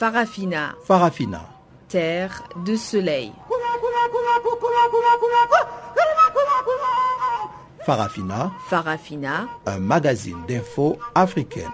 [0.00, 1.42] Farafina, Farafina.
[1.86, 3.32] terre de soleil.
[7.84, 11.68] Farafina, Farafina, un magazine d'infos africaine.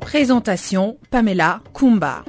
[0.00, 2.24] Présentation Pamela Kumba.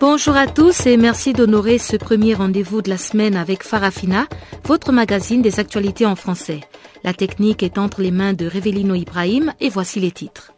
[0.00, 4.26] Bonjour à tous et merci d'honorer ce premier rendez-vous de la semaine avec Farafina,
[4.64, 6.62] votre magazine des actualités en français.
[7.02, 10.52] La technique est entre les mains de Revelino Ibrahim et voici les titres.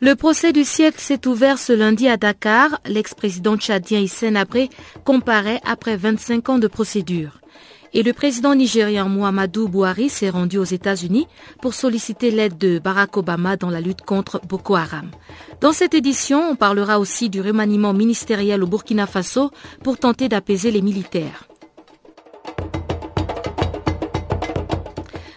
[0.00, 2.80] Le procès du siècle s'est ouvert ce lundi à Dakar.
[2.86, 4.68] L'ex-président tchadien Hissène Abré
[5.04, 7.38] comparaît après 25 ans de procédure.
[7.94, 11.28] Et le président nigérien Muhammadu Buhari s'est rendu aux États-Unis
[11.60, 15.08] pour solliciter l'aide de Barack Obama dans la lutte contre Boko Haram.
[15.60, 19.52] Dans cette édition, on parlera aussi du remaniement ministériel au Burkina Faso
[19.84, 21.44] pour tenter d'apaiser les militaires.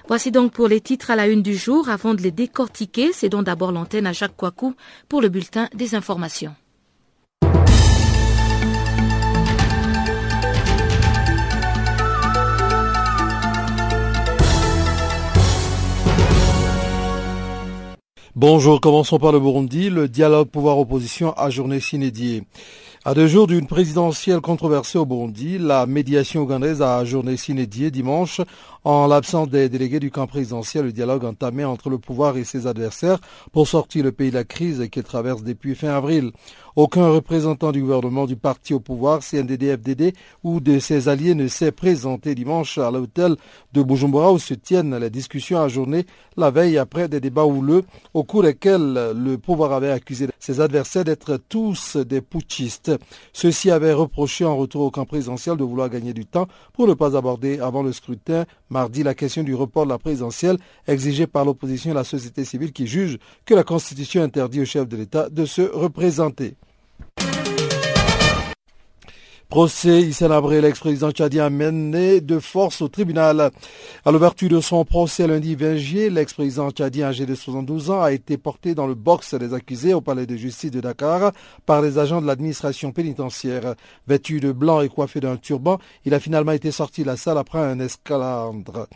[0.07, 1.89] Voici donc pour les titres à la une du jour.
[1.89, 4.75] Avant de les décortiquer, c'est donc d'abord l'antenne à Jacques Coicou
[5.09, 6.53] pour le bulletin des informations.
[18.35, 19.89] Bonjour, commençons par le Burundi.
[19.89, 22.43] Le dialogue pouvoir-opposition a journée s'inédiée.
[23.07, 28.41] À deux jours d'une présidentielle controversée au Burundi, la médiation ougandaise a ajourné s'inédiée dimanche
[28.85, 30.85] en l'absence des délégués du camp présidentiel.
[30.85, 33.19] Le dialogue entamé entre le pouvoir et ses adversaires
[33.51, 36.31] pour sortir le pays de la crise qu'il traverse depuis fin avril.
[36.75, 41.71] Aucun représentant du gouvernement du parti au pouvoir, CNDD-FDD, ou de ses alliés ne s'est
[41.71, 43.37] présenté dimanche à l'hôtel
[43.73, 46.05] de Bujumbura où se tiennent les discussions ajournées
[46.37, 47.83] la veille après des débats houleux
[48.13, 52.91] au cours desquels le pouvoir avait accusé ses adversaires d'être tous des putschistes.
[53.31, 56.93] Ceux-ci avaient reproché en retour au camp présidentiel de vouloir gagner du temps pour ne
[56.93, 61.45] pas aborder avant le scrutin mardi la question du report de la présidentielle exigée par
[61.45, 65.29] l'opposition et la société civile qui juge que la Constitution interdit au chef de l'État
[65.29, 66.55] de se représenter.
[69.55, 73.51] Procès Issa Abré, l'ex-président tchadien, mené de force au tribunal.
[74.03, 78.11] À l'ouverture de son procès lundi 20 juillet, l'ex-président tchadien âgé de 72 ans a
[78.11, 81.31] été porté dans le box des accusés au palais de justice de Dakar
[81.65, 83.75] par les agents de l'administration pénitentiaire.
[84.07, 87.37] Vêtu de blanc et coiffé d'un turban, il a finalement été sorti de la salle
[87.37, 88.89] après un escalandre.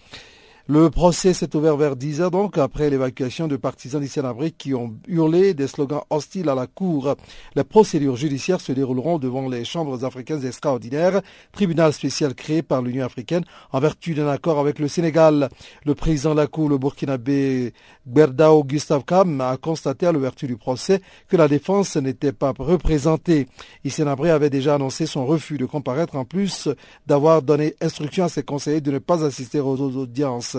[0.72, 5.00] Le procès s'est ouvert vers 10 heures donc après l'évacuation de partisans d'Issanabré qui ont
[5.08, 7.16] hurlé des slogans hostiles à la Cour.
[7.56, 13.04] Les procédures judiciaires se dérouleront devant les chambres africaines extraordinaires, tribunal spécial créé par l'Union
[13.04, 15.50] africaine en vertu d'un accord avec le Sénégal.
[15.88, 17.74] Le président de la Cour, le burkinabé
[18.06, 24.30] Berdao Gustave Kam, a constaté à l'ouverture du procès que la défense n'était pas représentée.Issanabré
[24.30, 26.70] avait déjà annoncé son refus de comparaître en plus
[27.08, 30.59] d'avoir donné instruction à ses conseillers de ne pas assister aux audiences.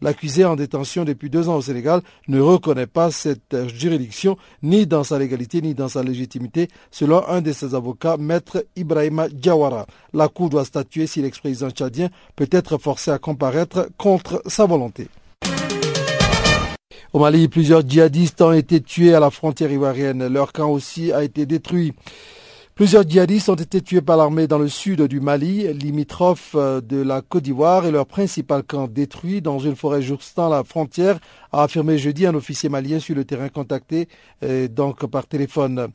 [0.00, 5.04] L'accusé en détention depuis deux ans au Sénégal ne reconnaît pas cette juridiction ni dans
[5.04, 9.86] sa légalité ni dans sa légitimité, selon un de ses avocats, maître Ibrahima Diawara.
[10.12, 15.08] La Cour doit statuer si l'ex-président tchadien peut être forcé à comparaître contre sa volonté.
[17.12, 20.28] Au Mali, plusieurs djihadistes ont été tués à la frontière ivoirienne.
[20.28, 21.92] Leur camp aussi a été détruit.
[22.80, 27.20] Plusieurs djihadistes ont été tués par l'armée dans le sud du Mali, limitrophe de la
[27.20, 31.18] Côte d'Ivoire, et leur principal camp détruit dans une forêt jouxtant la frontière,
[31.52, 34.08] a affirmé jeudi un officier malien sur le terrain contacté
[34.70, 35.88] donc par téléphone.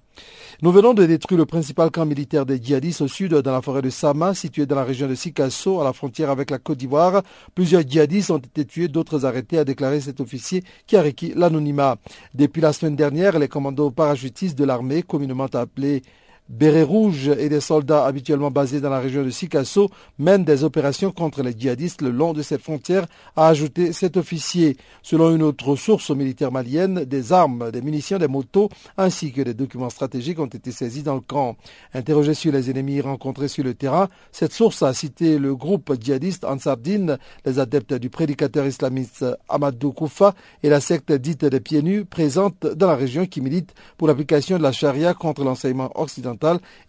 [0.62, 3.81] Nous venons de détruire le principal camp militaire des djihadistes au sud, dans la forêt
[3.81, 7.23] de Sama, située dans la région de Sikasso, à la frontière avec la Côte d'Ivoire.
[7.56, 11.96] Plusieurs djihadistes ont été tués, d'autres arrêtés, a déclaré cet officier qui a requis l'anonymat.
[12.35, 16.03] Depuis la semaine dernière, les commandos parachutistes de l'armée, communément appelés
[16.48, 19.90] Bérets rouges et des soldats habituellement basés dans la région de Sikasso
[20.20, 24.78] mènent des opérations contre les djihadistes le long de cette frontière, a ajouté cet officier.
[25.02, 29.56] Selon une autre source militaire malienne, des armes, des munitions, des motos ainsi que des
[29.56, 31.56] documents stratégiques ont été saisis dans le camp.
[31.96, 36.46] Interrogé sur les ennemis rencontrés sur le terrain, cette source a cité le groupe djihadiste
[36.46, 42.06] Ansardine, les adeptes du prédicateur islamiste Amadou Koufa et la secte dite des pieds nus
[42.06, 46.34] présente dans la région qui milite pour l'application de la charia contre l'enseignement occidental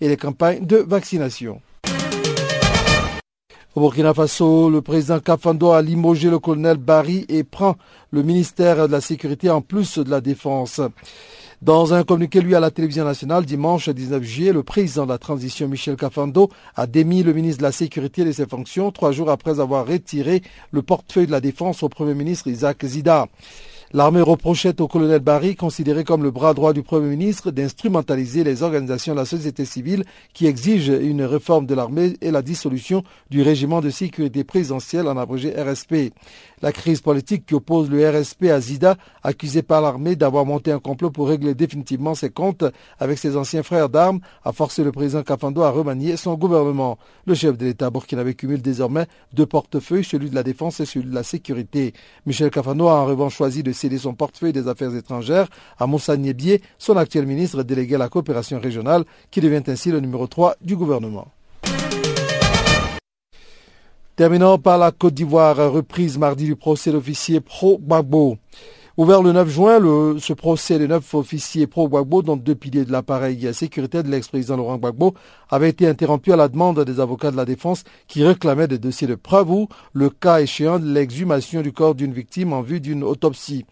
[0.01, 1.61] et les campagnes de vaccination.
[3.75, 7.77] Au Burkina Faso, le président Kafando a limogé le colonel Barry et prend
[8.11, 10.81] le ministère de la Sécurité en plus de la Défense.
[11.61, 15.19] Dans un communiqué lui à la télévision nationale dimanche 19 juillet, le président de la
[15.19, 19.31] transition Michel Cafando a démis le ministre de la Sécurité de ses fonctions trois jours
[19.31, 23.27] après avoir retiré le portefeuille de la Défense au Premier ministre Isaac Zida.
[23.93, 28.65] L'armée reprochait au colonel Barry, considéré comme le bras droit du Premier ministre, d'instrumentaliser les
[28.65, 30.05] organisations de la société civile
[30.35, 35.17] qui exigent une réforme de l'armée et la dissolution du régiment de sécurité présidentielle en
[35.17, 36.13] abrégé RSP.
[36.63, 40.79] La crise politique qui oppose le RSP à Zida, accusé par l'armée d'avoir monté un
[40.79, 42.65] complot pour régler définitivement ses comptes
[42.99, 46.97] avec ses anciens frères d'armes, a forcé le président Kafando à remanier son gouvernement.
[47.27, 51.11] Le chef de l'État burkinabé cumule désormais deux portefeuilles, celui de la défense et celui
[51.11, 51.93] de la sécurité.
[52.25, 55.49] Michel Kafando a en revanche choisi de son portefeuille des affaires étrangères
[55.79, 60.01] à Moussa Niebié, son actuel ministre délégué à la coopération régionale, qui devient ainsi le
[60.01, 61.36] numéro 3 du gouvernement.
[64.17, 68.39] Terminant par la Côte d'Ivoire, reprise mardi du procès d'officier pro-Gbagbo.
[68.97, 73.53] Ouvert le 9 juin, ce procès des neuf officiers pro-Gbagbo, dont deux piliers de l'appareil
[73.53, 75.13] sécuritaire de l'ex-président Laurent Gbagbo,
[75.51, 79.07] avait été interrompu à la demande des avocats de la défense qui réclamaient des dossiers
[79.07, 83.05] de preuve ou, le cas échéant, de l'exhumation du corps d'une victime en vue d'une
[83.05, 83.67] autopsie.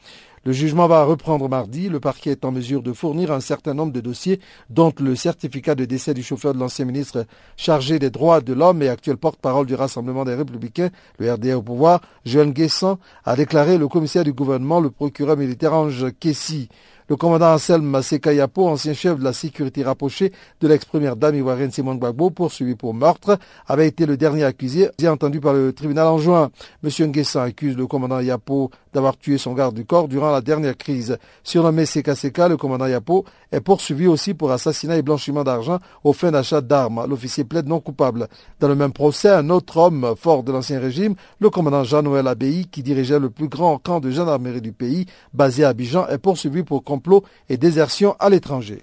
[0.46, 1.88] Le jugement va reprendre mardi.
[1.88, 5.75] Le parquet est en mesure de fournir un certain nombre de dossiers, dont le certificat
[5.75, 7.25] de décès du chauffeur de l'ancien ministre
[7.56, 11.62] chargé des droits de l'homme et actuel porte-parole du Rassemblement des Républicains, le RDA au
[11.62, 16.69] pouvoir, Joël Guessan, a déclaré le commissaire du gouvernement, le procureur militaire Ange Kessi.
[17.06, 21.99] Le commandant Anselme Sekayapo, ancien chef de la sécurité rapprochée de l'ex-première dame ivoirienne Simone
[21.99, 26.51] Gbagbo, poursuivi pour meurtre, avait été le dernier accusé, entendu par le tribunal en juin.
[26.83, 26.89] M.
[27.09, 31.19] Nguessan accuse le commandant Yapo d'avoir tué son garde du corps durant la dernière crise.
[31.43, 36.15] Surnommé Seka Seka, le commandant Yapo est poursuivi aussi pour assassinat et blanchiment d'argent aux
[36.15, 37.05] fins d'achat d'armes.
[37.06, 38.29] L'officier plaide non coupable.
[38.61, 42.67] Dans le même procès, un autre homme fort de l'ancien régime, le commandant Jean-Noël Abbaye,
[42.67, 45.05] qui dirigeait le plus grand camp de gendarmerie du pays,
[45.35, 48.82] basé à Abidjan, est poursuivi pour complot et désertion à l'étranger.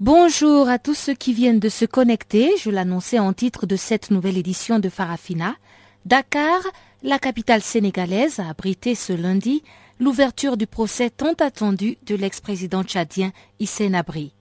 [0.00, 2.52] Bonjour à tous ceux qui viennent de se connecter.
[2.62, 5.56] Je l'annonçais en titre de cette nouvelle édition de Farafina.
[6.04, 6.60] Dakar,
[7.02, 9.64] la capitale sénégalaise, a abrité ce lundi
[9.98, 14.34] l'ouverture du procès tant attendu de l'ex-président tchadien Hissène Abri.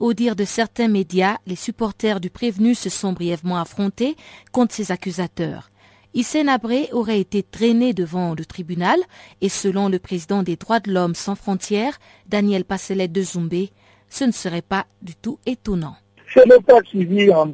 [0.00, 4.16] Au dire de certains médias, les supporters du prévenu se sont brièvement affrontés
[4.50, 5.70] contre ses accusateurs.
[6.12, 8.98] Hissène Abré aurait été traîné devant le tribunal
[9.40, 13.70] et selon le président des droits de l'homme sans frontières, Daniel Passelet de Zoumbé,
[14.14, 15.96] ce ne serait pas du tout étonnant.
[16.26, 17.48] Je n'ai pas suivi en,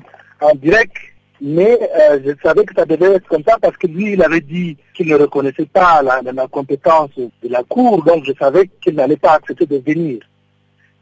[0.56, 0.94] direct,
[1.40, 4.42] mais euh, je savais que ça devait être comme ça parce que lui, il avait
[4.42, 9.16] dit qu'il ne reconnaissait pas la, compétence de la Cour, donc je savais qu'il n'allait
[9.16, 10.20] pas accepter de venir.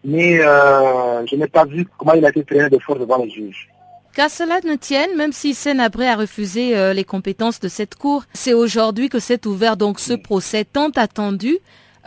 [0.05, 3.29] Mais euh, je n'ai pas vu comment il a été traîné de force devant le
[3.29, 3.69] juge.
[4.15, 8.23] Qu'à cela ne tienne, même si Senabré a refusé euh, les compétences de cette cour,
[8.33, 11.59] c'est aujourd'hui que s'est ouvert donc ce procès tant attendu,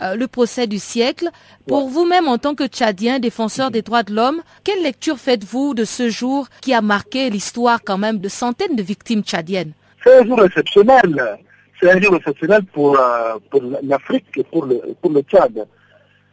[0.02, 1.30] euh, le procès du siècle.
[1.68, 5.86] Pour vous-même, en tant que Tchadien, défenseur des droits de l'homme, quelle lecture faites-vous de
[5.86, 9.74] ce jour qui a marqué l'histoire quand même de centaines de victimes tchadiennes?
[10.04, 11.40] C'est un jour exceptionnel.
[11.80, 15.66] C'est un jour exceptionnel pour, euh, pour l'Afrique et pour le, pour le Tchad.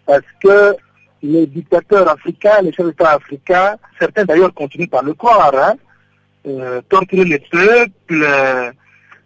[0.06, 0.76] Parce que
[1.22, 5.74] les dictateurs africains, les chefs d'État africains, certains d'ailleurs continuent par le croire, hein,
[6.46, 8.24] euh, torturer les peuples,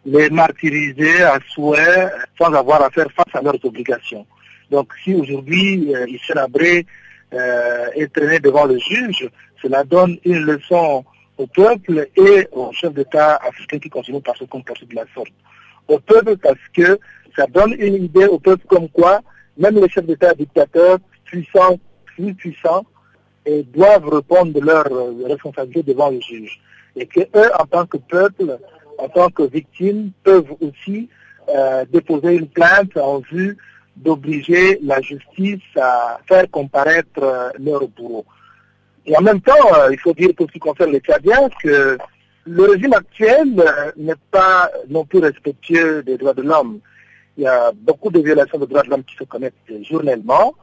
[0.05, 4.27] les martyriser à souhait sans avoir à faire face à leurs obligations.
[4.71, 6.87] Donc si aujourd'hui euh, Issel Abré
[7.33, 9.29] euh, est traîné devant le juge,
[9.61, 11.05] cela donne une leçon
[11.39, 15.33] au peuple et aux chefs d'État africains qui continuent par se comporter de la sorte.
[15.89, 16.99] Au peuple parce que
[17.37, 19.21] ça donne une idée au peuple comme quoi
[19.57, 22.85] même les chefs d'État dictateurs puissants, plus puissants,
[23.45, 26.61] et doivent répondre de leurs euh, responsabilités devant le juge.
[26.95, 28.59] Et que eux, en tant que peuple,
[29.03, 31.09] en tant que victimes, peuvent aussi
[31.49, 33.57] euh, déposer une plainte en vue
[33.97, 38.25] d'obliger la justice à faire comparaître euh, leur bourreau.
[39.05, 41.99] Et en même temps, il faut dire pour ce qui concerne les Tchadiens que
[42.45, 46.81] Le régime actuel euh, n'est pas non plus respectueux des droits de l'homme.
[47.37, 49.55] Il y a beaucoup de violations des droits de l'homme qui se commettent
[49.89, 50.55] journellement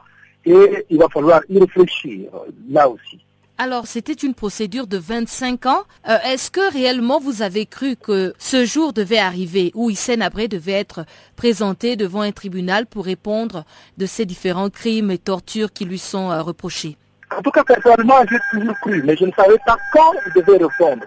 [0.45, 2.29] et il va falloir y réfléchir
[2.69, 3.19] là aussi.
[3.61, 5.83] Alors, c'était une procédure de 25 ans.
[6.07, 10.47] Euh, est-ce que réellement vous avez cru que ce jour devait arriver où Hissène Abré
[10.47, 11.03] devait être
[11.35, 13.65] présenté devant un tribunal pour répondre
[13.97, 16.95] de ces différents crimes et tortures qui lui sont euh, reprochés?
[17.37, 20.63] En tout cas, personnellement, j'ai toujours cru, mais je ne savais pas quand il devait
[20.63, 21.05] répondre.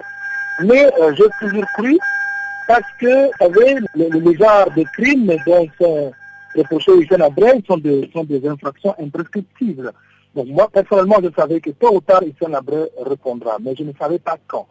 [0.60, 1.98] Mais euh, j'ai toujours cru
[2.68, 6.12] parce que, vous savez, les, genres de crimes dont sont
[6.54, 7.80] reprochés Hissène Abré sont,
[8.12, 9.90] sont des infractions imprescriptibles.
[10.34, 13.92] Donc moi, personnellement, je savais que tôt ou tard, Issa Abré répondra, mais je ne
[13.98, 14.66] savais pas quand.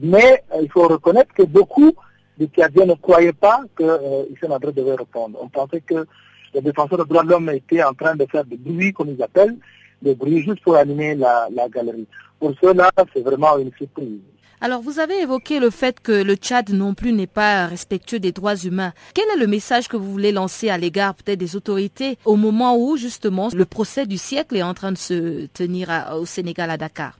[0.00, 1.92] Mais euh, il faut reconnaître que beaucoup
[2.38, 5.38] de Tchadiens ne croyaient pas que euh, Abré devait répondre.
[5.40, 6.06] On pensait que
[6.54, 9.22] les défenseurs des droits de l'homme étaient en train de faire des bruits, comme ils
[9.22, 9.56] appellent,
[10.00, 12.06] des bruits juste pour animer la, la galerie.
[12.38, 14.20] Pour cela, c'est vraiment une surprise.
[14.64, 18.32] Alors, vous avez évoqué le fait que le Tchad non plus n'est pas respectueux des
[18.32, 18.94] droits humains.
[19.12, 22.74] Quel est le message que vous voulez lancer à l'égard peut-être des autorités au moment
[22.78, 26.78] où justement le procès du siècle est en train de se tenir au Sénégal à
[26.78, 27.18] Dakar?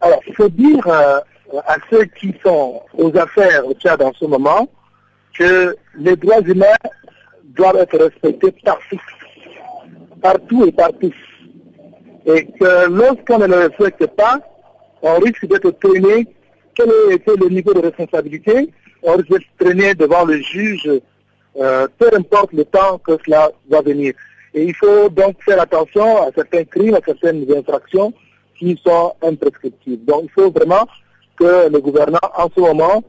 [0.00, 1.20] Alors, il faut dire euh,
[1.66, 4.66] à ceux qui sont aux affaires au Tchad en ce moment
[5.38, 6.78] que les droits humains
[7.54, 9.00] doivent être respectés partout,
[10.22, 11.12] partout et partout.
[12.24, 14.38] Et que lorsqu'on ne le respecte pas,
[15.02, 16.26] on risque d'être traîné
[16.78, 18.70] quel était le niveau de responsabilité,
[19.02, 20.88] on risque traîner devant le juge,
[21.60, 24.14] euh, peu importe le temps que cela va venir.
[24.54, 28.12] Et il faut donc faire attention à certains crimes, à certaines infractions
[28.58, 30.04] qui sont imprescriptibles.
[30.04, 30.86] Donc il faut vraiment
[31.38, 33.02] que le gouvernement, en ce moment,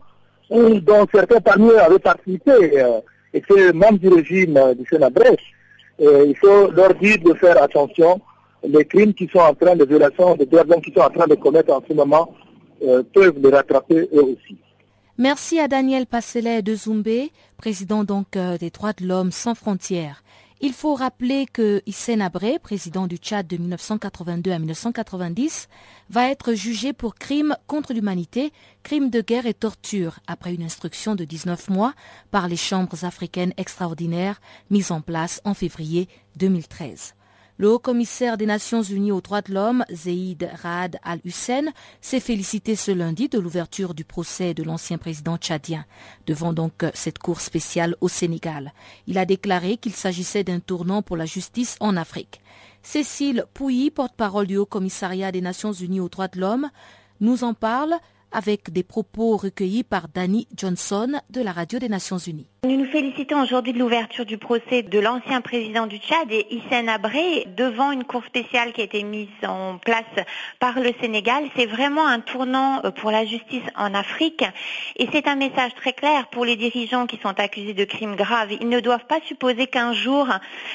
[0.50, 3.00] dont certains parmi eux avaient participé, euh,
[3.34, 5.54] et c'est membres du régime euh, du Sénat Brèche,
[6.02, 8.22] il faut leur dire de faire attention
[8.64, 11.10] les crimes qui sont en train de violation des droits de l'homme qui sont en
[11.10, 12.34] train de commettre en ce moment
[12.84, 14.58] euh, peuvent rattraper eux aussi.
[15.18, 20.24] Merci à Daniel Passelet de Zoumbé, président donc euh, des droits de l'homme sans frontières.
[20.62, 25.70] Il faut rappeler que Hissène Abré, président du Tchad de 1982 à 1990,
[26.10, 28.52] va être jugé pour crimes contre l'humanité,
[28.84, 31.94] crimes de guerre et torture après une instruction de 19 mois
[32.30, 37.14] par les chambres africaines extraordinaires mises en place en février 2013.
[37.60, 41.66] Le haut-commissaire des Nations Unies aux droits de l'homme, Zeid Raad al-Hussein,
[42.00, 45.86] s'est félicité ce lundi de l'ouverture du procès de l'ancien président tchadien,
[46.26, 48.72] devant donc cette cour spéciale au Sénégal.
[49.08, 52.40] Il a déclaré qu'il s'agissait d'un tournant pour la justice en Afrique.
[52.82, 56.70] Cécile Pouilly, porte-parole du Haut-Commissariat des Nations Unies aux droits de l'homme,
[57.20, 57.94] nous en parle
[58.32, 62.48] avec des propos recueillis par Danny Johnson de la Radio des Nations Unies.
[62.66, 66.90] Nous nous félicitons aujourd'hui de l'ouverture du procès de l'ancien président du Tchad et Hissène
[66.90, 70.04] Abré devant une cour spéciale qui a été mise en place
[70.60, 71.46] par le Sénégal.
[71.56, 74.44] C'est vraiment un tournant euh, pour la justice en Afrique
[74.98, 78.52] et c'est un message très clair pour les dirigeants qui sont accusés de crimes graves.
[78.52, 80.28] Ils ne doivent pas supposer qu'un jour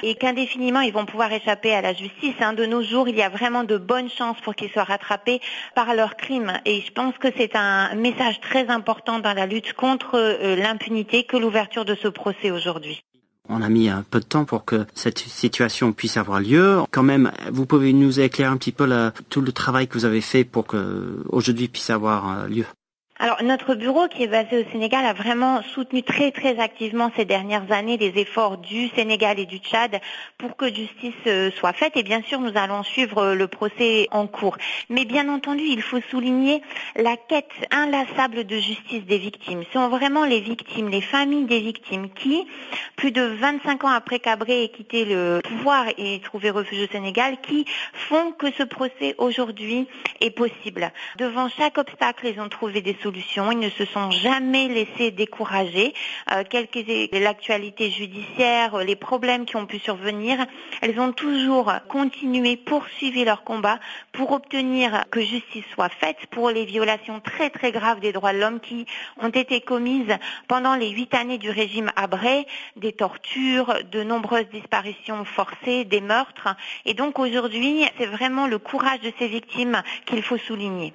[0.02, 2.36] et qu'indéfiniment ils vont pouvoir échapper à la justice.
[2.40, 2.54] Hein.
[2.54, 5.38] De nos jours, il y a vraiment de bonnes chances pour qu'ils soient rattrapés
[5.74, 9.74] par leurs crimes et je pense que c'est un message très important dans la lutte
[9.74, 13.02] contre euh, l'impunité que l'ouverture de ce procès aujourd'hui.
[13.48, 16.78] On a mis un peu de temps pour que cette situation puisse avoir lieu.
[16.90, 18.88] Quand même, vous pouvez nous éclairer un petit peu
[19.28, 22.64] tout le travail que vous avez fait pour que aujourd'hui puisse avoir euh, lieu.
[23.20, 27.24] Alors notre bureau qui est basé au Sénégal a vraiment soutenu très très activement ces
[27.24, 30.00] dernières années les efforts du Sénégal et du Tchad
[30.36, 34.08] pour que justice euh, soit faite et bien sûr nous allons suivre euh, le procès
[34.10, 34.56] en cours.
[34.90, 36.60] Mais bien entendu il faut souligner
[36.96, 39.62] la quête inlassable de justice des victimes.
[39.62, 42.44] Ce sont vraiment les victimes, les familles des victimes qui,
[42.96, 47.36] plus de 25 ans après qu'Abré ait quitté le pouvoir et trouvé refuge au Sénégal,
[47.42, 49.86] qui font que ce procès aujourd'hui
[50.20, 50.90] est possible.
[51.16, 52.96] Devant chaque obstacle ils ont trouvé des
[53.52, 55.94] ils ne se sont jamais laissés décourager.
[56.32, 60.44] Euh, quelle que l'actualité judiciaire, les problèmes qui ont pu survenir,
[60.80, 63.78] elles ont toujours continué, poursuivi leur combat
[64.12, 68.38] pour obtenir que justice soit faite pour les violations très très graves des droits de
[68.38, 68.86] l'homme qui
[69.20, 70.16] ont été commises
[70.48, 72.46] pendant les huit années du régime Abré,
[72.76, 76.48] des tortures, de nombreuses disparitions forcées, des meurtres.
[76.84, 80.92] Et donc aujourd'hui, c'est vraiment le courage de ces victimes qu'il faut souligner.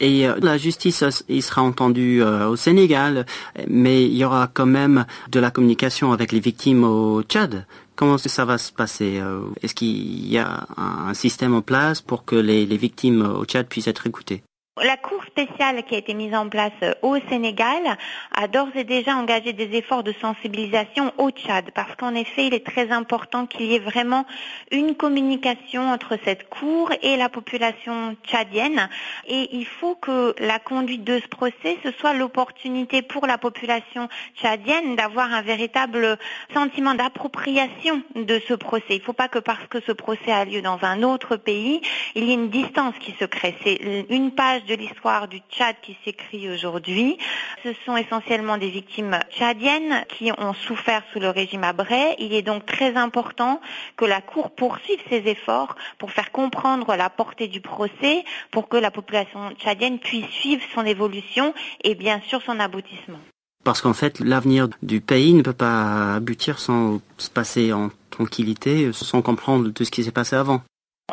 [0.00, 3.26] Et euh, la justice, il sera entendu euh, au Sénégal,
[3.68, 7.66] mais il y aura quand même de la communication avec les victimes au Tchad.
[7.94, 12.24] Comment ça va se passer euh, Est-ce qu'il y a un système en place pour
[12.24, 14.42] que les victimes au Tchad puissent être écoutées?
[14.80, 17.98] La Cour spéciale qui a été mise en place euh, au Sénégal
[18.34, 22.54] a d'ores et déjà engagé des efforts de sensibilisation au Tchad parce qu'en effet, il
[22.54, 24.24] est très important qu'il y ait vraiment
[24.70, 28.88] une communication entre cette Cour et la population tchadienne
[29.28, 34.08] et il faut que la conduite de ce procès, ce soit l'opportunité pour la population
[34.36, 36.16] tchadienne d'avoir un véritable
[36.54, 38.84] sentiment d'appropriation de ce procès.
[38.96, 41.82] Il ne faut pas que parce que ce procès a lieu dans un autre pays,
[42.14, 43.54] il y ait une distance qui se crée.
[43.62, 47.18] C'est une page de l'histoire du Tchad qui s'écrit aujourd'hui.
[47.62, 52.16] Ce sont essentiellement des victimes tchadiennes qui ont souffert sous le régime Abré.
[52.18, 53.60] Il est donc très important
[53.96, 58.76] que la Cour poursuive ses efforts pour faire comprendre la portée du procès, pour que
[58.76, 61.54] la population tchadienne puisse suivre son évolution
[61.84, 63.18] et bien sûr son aboutissement.
[63.64, 68.92] Parce qu'en fait, l'avenir du pays ne peut pas aboutir sans se passer en tranquillité,
[68.92, 70.62] sans comprendre tout ce qui s'est passé avant.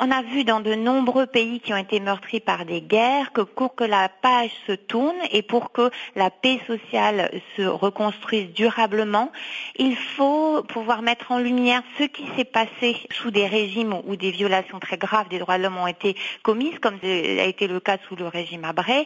[0.02, 3.42] On a vu dans de nombreux pays qui ont été meurtris par des guerres que
[3.42, 9.30] pour que la page se tourne et pour que la paix sociale se reconstruise durablement,
[9.76, 14.32] il faut pouvoir mettre en lumière ce qui s'est passé sous des régimes où des
[14.32, 17.98] violations très graves des droits de l'homme ont été commises, comme a été le cas
[18.08, 19.06] sous le régime Abré,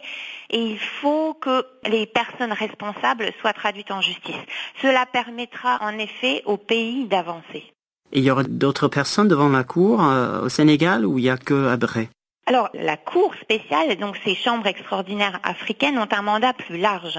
[0.50, 4.36] et il faut que les personnes responsables soient traduites en justice.
[4.80, 7.73] Cela permettra en effet au pays d'avancer.
[8.14, 11.30] Et il y aura d'autres personnes devant la cour euh, au Sénégal ou il n'y
[11.30, 12.08] a que Abré
[12.46, 17.18] alors, la Cour spéciale, donc ces chambres extraordinaires africaines, ont un mandat plus large.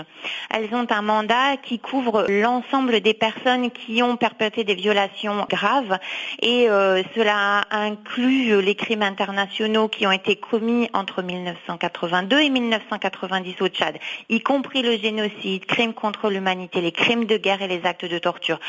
[0.51, 5.98] Elles ont un mandat qui couvre l'ensemble des personnes qui ont perpétré des violations graves
[6.44, 13.55] et euh, cela inclut les crimes internationaux qui ont été commis entre 1982 et 1990
[13.62, 13.98] au Tchad,
[14.29, 18.20] y compris le génocide, crimes contre l'humanité, les crimes de guerre et les actes de
[18.20, 18.60] torture.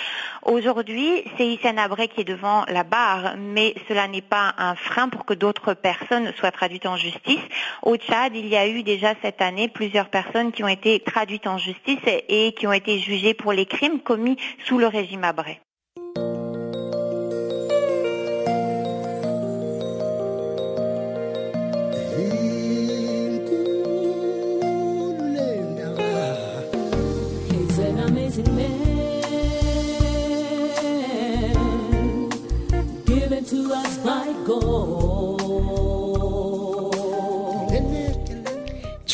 [0.43, 5.11] Aujourd'hui, c'est Hissène Abré qui est devant la barre, mais cela n'est pas un frein
[5.11, 7.41] pour que d'autres personnes soient traduite en justice.
[7.83, 11.47] Au Tchad, il y a eu déjà cette année plusieurs personnes qui ont été traduites
[11.47, 11.99] en justice
[12.29, 15.61] et qui ont été jugées pour les crimes commis sous le régime Abré.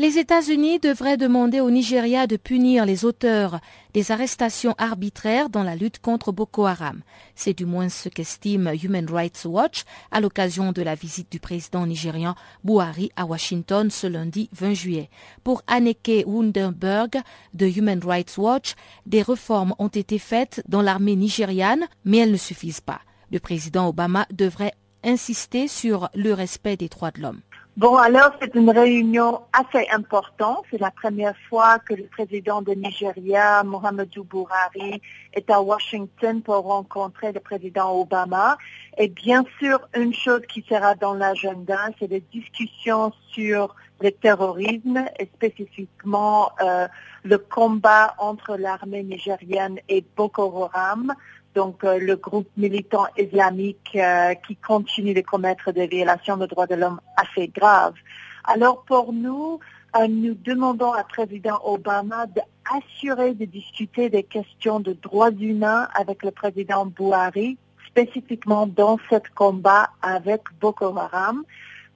[0.00, 3.58] Les États-Unis devraient demander au Nigeria de punir les auteurs
[3.94, 7.02] des arrestations arbitraires dans la lutte contre Boko Haram.
[7.34, 9.82] C'est du moins ce qu'estime Human Rights Watch
[10.12, 15.10] à l'occasion de la visite du président nigérian Buhari à Washington ce lundi 20 juillet.
[15.42, 17.20] Pour Anneke Wunderberg
[17.54, 22.36] de Human Rights Watch, des réformes ont été faites dans l'armée nigériane, mais elles ne
[22.36, 23.00] suffisent pas.
[23.32, 27.40] Le président Obama devrait insister sur le respect des droits de l'homme.
[27.78, 30.64] Bon, alors c'est une réunion assez importante.
[30.68, 35.00] C'est la première fois que le président de Nigeria, Mohamedou Buhari,
[35.32, 38.58] est à Washington pour rencontrer le président Obama.
[38.96, 45.04] Et bien sûr, une chose qui sera dans l'agenda, c'est des discussions sur le terrorisme
[45.16, 46.88] et spécifiquement euh,
[47.22, 51.14] le combat entre l'armée nigérienne et Boko Haram
[51.58, 56.68] donc euh, le groupe militant islamique euh, qui continue de commettre des violations de droits
[56.68, 57.98] de l'homme assez graves.
[58.44, 59.58] Alors pour nous,
[59.96, 66.22] euh, nous demandons à président Obama d'assurer de discuter des questions de droits humains avec
[66.22, 71.42] le président Buhari, spécifiquement dans ce combat avec Boko Haram,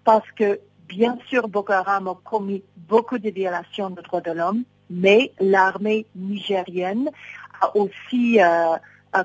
[0.03, 4.65] parce que bien sûr Boko Haram a commis beaucoup de violations de droits de l'homme,
[4.91, 7.09] mais l'armée nigérienne
[7.61, 8.41] a aussi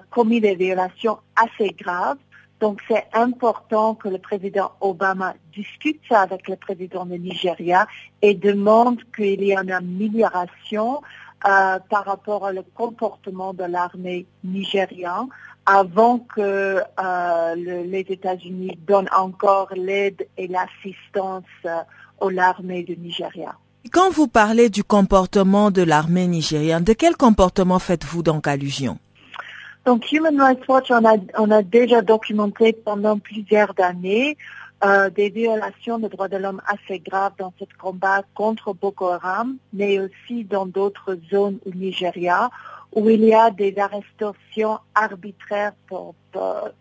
[0.09, 2.17] commis des violations assez graves.
[2.59, 7.87] Donc c'est important que le président Obama discute ça avec le président de Nigeria
[8.21, 11.01] et demande qu'il y ait une amélioration
[11.45, 15.27] euh, par rapport au comportement de l'armée nigérienne
[15.67, 21.81] avant que euh, les États-Unis donnent encore l'aide et l'assistance euh,
[22.21, 23.55] à l'armée du Nigeria.
[23.91, 28.97] Quand vous parlez du comportement de l'armée nigérienne, de quel comportement faites-vous donc allusion?
[29.87, 34.37] Donc Human Rights Watch, on a, on a déjà documenté pendant plusieurs années
[34.83, 39.55] euh, des violations des droits de l'homme assez graves dans ce combat contre Boko Haram,
[39.71, 42.49] mais aussi dans d'autres zones au Nigeria,
[42.93, 46.15] où il y a des arrestations arbitraires pour,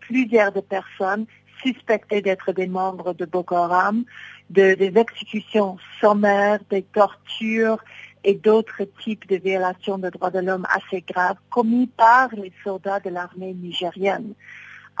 [0.01, 1.25] plusieurs de personnes
[1.63, 4.03] suspectées d'être des membres de Boko Haram,
[4.49, 7.79] de, des exécutions sommaires, des tortures
[8.27, 12.99] et d'autres types de violations des droits de l'homme assez graves commis par les soldats
[12.99, 14.33] de l'armée nigérienne.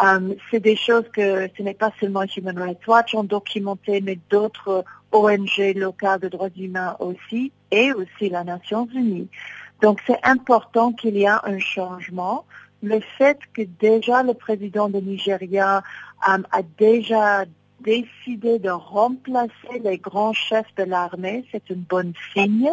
[0.01, 4.17] Um, c'est des choses que ce n'est pas seulement Human Rights Watch ont documenté, mais
[4.29, 9.27] d'autres ONG locales de droits humains aussi, et aussi la Nations Unies.
[9.81, 12.45] Donc c'est important qu'il y ait un changement.
[12.81, 15.83] Le fait que déjà le président de Nigeria
[16.25, 17.43] um, a déjà
[17.81, 22.71] décidé de remplacer les grands chefs de l'armée, c'est une bonne signe,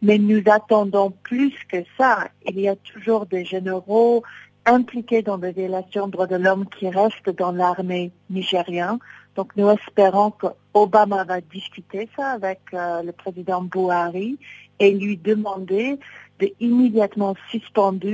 [0.00, 2.28] mais nous attendons plus que ça.
[2.46, 4.22] Il y a toujours des généraux
[4.64, 8.98] impliqués dans des violations de droits de l'homme qui restent dans l'armée nigérienne.
[9.34, 14.38] Donc nous espérons que Obama va discuter ça avec euh, le président Buhari
[14.78, 15.98] et lui demander
[16.38, 18.06] de immédiatement suspendre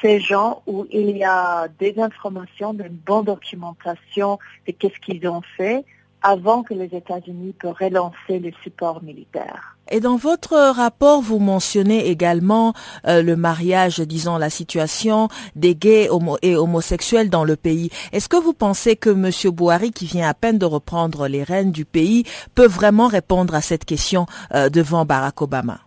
[0.00, 5.42] ces gens où il y a des informations, une bonne documentation de qu'est-ce qu'ils ont
[5.56, 5.84] fait
[6.22, 9.76] avant que les États-Unis puissent relancer le support militaire.
[9.88, 12.72] Et dans votre rapport, vous mentionnez également
[13.06, 16.08] euh, le mariage, disons la situation des gays
[16.42, 17.90] et homosexuels dans le pays.
[18.10, 19.30] Est-ce que vous pensez que M.
[19.54, 22.24] Bouhari, qui vient à peine de reprendre les rênes du pays,
[22.56, 25.85] peut vraiment répondre à cette question euh, devant Barack Obama?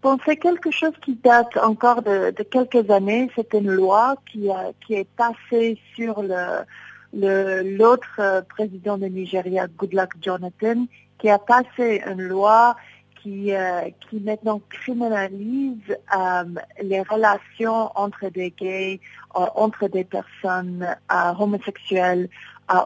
[0.00, 3.28] Bon, c'est quelque chose qui date encore de, quelques années.
[3.34, 4.48] C'est une loi qui,
[4.86, 6.64] qui est passée sur le,
[7.12, 10.86] l'autre euh, président de Nigeria, Goodluck Jonathan,
[11.18, 12.76] qui a passé une loi
[13.20, 16.44] qui, euh, qui maintenant criminalise euh,
[16.80, 19.00] les relations entre des gays,
[19.34, 20.96] entre des personnes
[21.38, 22.28] homosexuelles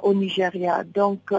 [0.03, 0.85] au Nigeria.
[0.85, 1.33] Donc,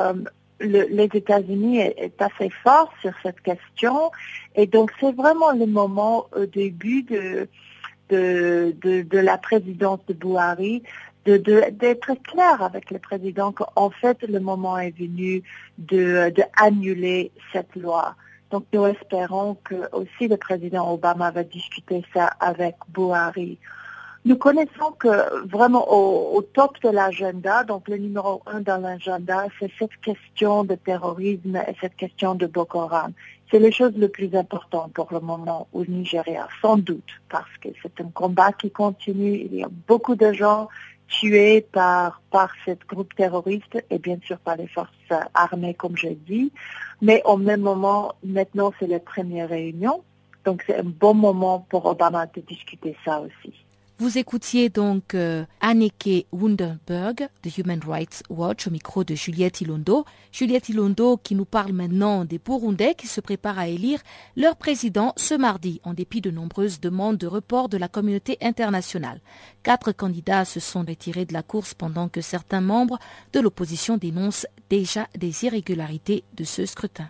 [0.63, 4.11] les États-Unis est, assez fort sur cette question
[4.55, 7.47] et donc c'est vraiment le moment au début de,
[8.09, 10.83] de, de la présidence de Buhari
[11.25, 15.41] d'être clair avec le président qu'en fait le moment est venu
[15.77, 18.15] de annuler cette loi.
[18.51, 23.57] Donc nous espérons que aussi le président Obama va discuter ça avec Buhari.
[24.25, 29.69] Nous connaissons que vraiment au, top de l'agenda, donc le numéro un dans l'agenda, c'est
[29.77, 33.11] cette question de terrorisme et cette question de Boko Haram.
[33.51, 37.67] C'est les choses les plus importantes pour le moment au Nigeria, sans doute, parce que
[37.81, 39.45] c'est un combat qui continue.
[39.51, 40.69] Il y a beaucoup de gens
[41.09, 44.89] tués par, par ce groupe terroriste et bien sûr par les forces
[45.33, 46.49] armées, comme j'ai dit.
[47.01, 50.01] Mais au même moment, maintenant, c'est la première réunion.
[50.45, 53.53] Donc, c'est un bon moment pour Obama de discuter ça aussi.
[54.03, 60.03] Vous écoutiez donc euh, Anneke Wunderberg de Human Rights Watch au micro de Juliette Ilondo.
[60.33, 64.01] Juliette Ilondo qui nous parle maintenant des Burundais qui se préparent à élire
[64.35, 69.21] leur président ce mardi en dépit de nombreuses demandes de report de la communauté internationale.
[69.63, 72.99] Quatre candidats se sont retirés de la course pendant que certains membres
[73.31, 77.09] de l'opposition dénoncent déjà des irrégularités de ce scrutin.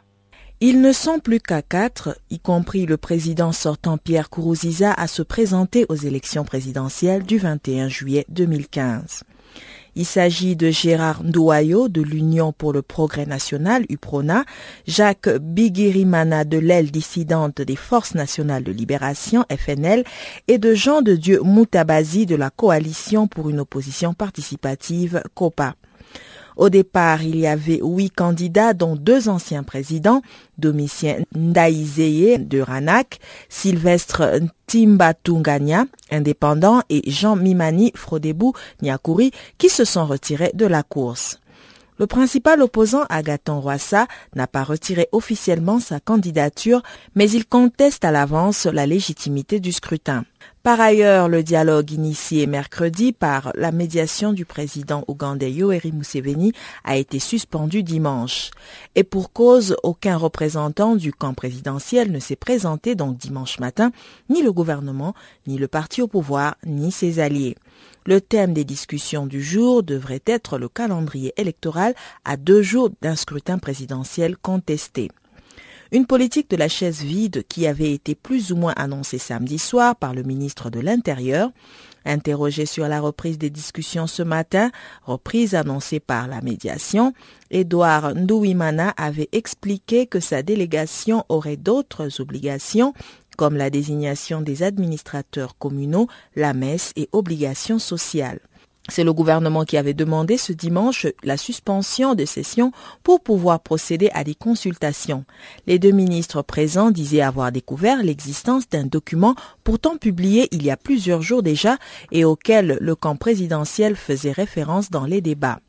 [0.65, 5.21] Ils ne sont plus qu'à quatre, y compris le président sortant Pierre Kourouziza, à se
[5.21, 9.26] présenter aux élections présidentielles du 21 juillet 2015.
[9.97, 14.45] Il s'agit de Gérard Ndouayo de l'Union pour le progrès national, UPRONA,
[14.88, 20.06] Jacques Bigirimana de l'aile dissidente des Forces nationales de libération, FNL,
[20.47, 25.76] et de Jean de Dieu Moutabazi de la Coalition pour une opposition participative, COPA.
[26.55, 30.21] Au départ, il y avait huit candidats, dont deux anciens présidents,
[30.57, 40.05] Domitien Ndaizeye de Ranak, Sylvestre Timbatunganya, indépendant, et Jean Mimani Frodebou Nyakuri, qui se sont
[40.05, 41.39] retirés de la course.
[41.99, 46.82] Le principal opposant, Agathon Roissa, n'a pas retiré officiellement sa candidature,
[47.15, 50.25] mais il conteste à l'avance la légitimité du scrutin.
[50.63, 56.53] Par ailleurs, le dialogue initié mercredi par la médiation du président ougandais Yoweri Museveni
[56.86, 58.51] a été suspendu dimanche.
[58.95, 63.91] Et pour cause, aucun représentant du camp présidentiel ne s'est présenté donc dimanche matin,
[64.29, 65.13] ni le gouvernement,
[65.47, 67.58] ni le parti au pouvoir, ni ses alliés.
[68.05, 73.15] Le thème des discussions du jour devrait être le calendrier électoral à deux jours d'un
[73.15, 75.09] scrutin présidentiel contesté.
[75.93, 79.95] Une politique de la chaise vide qui avait été plus ou moins annoncée samedi soir
[79.95, 81.51] par le ministre de l'Intérieur.
[82.03, 84.71] Interrogé sur la reprise des discussions ce matin,
[85.03, 87.13] reprise annoncée par la médiation,
[87.51, 92.93] Edouard Ndouimana avait expliqué que sa délégation aurait d'autres obligations
[93.35, 98.39] comme la désignation des administrateurs communaux, la messe et obligations sociales.
[98.89, 104.09] C'est le gouvernement qui avait demandé ce dimanche la suspension de session pour pouvoir procéder
[104.13, 105.23] à des consultations.
[105.67, 110.75] Les deux ministres présents disaient avoir découvert l'existence d'un document pourtant publié il y a
[110.75, 111.77] plusieurs jours déjà
[112.11, 115.59] et auquel le camp présidentiel faisait référence dans les débats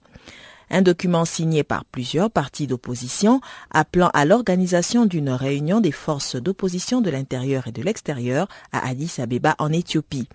[0.75, 7.01] un document signé par plusieurs partis d'opposition appelant à l'organisation d'une réunion des forces d'opposition
[7.01, 10.29] de l'intérieur et de l'extérieur à Addis Abeba en Éthiopie.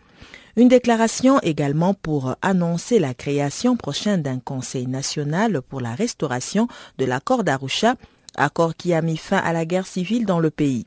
[0.56, 7.06] Une déclaration également pour annoncer la création prochaine d'un Conseil national pour la restauration de
[7.06, 7.96] l'accord d'Arusha,
[8.36, 10.86] accord qui a mis fin à la guerre civile dans le pays.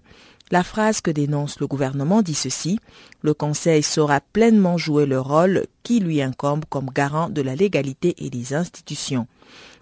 [0.52, 2.78] La phrase que dénonce le gouvernement dit ceci
[3.22, 8.14] Le Conseil saura pleinement jouer le rôle qui lui incombe comme garant de la légalité
[8.18, 9.26] et des institutions.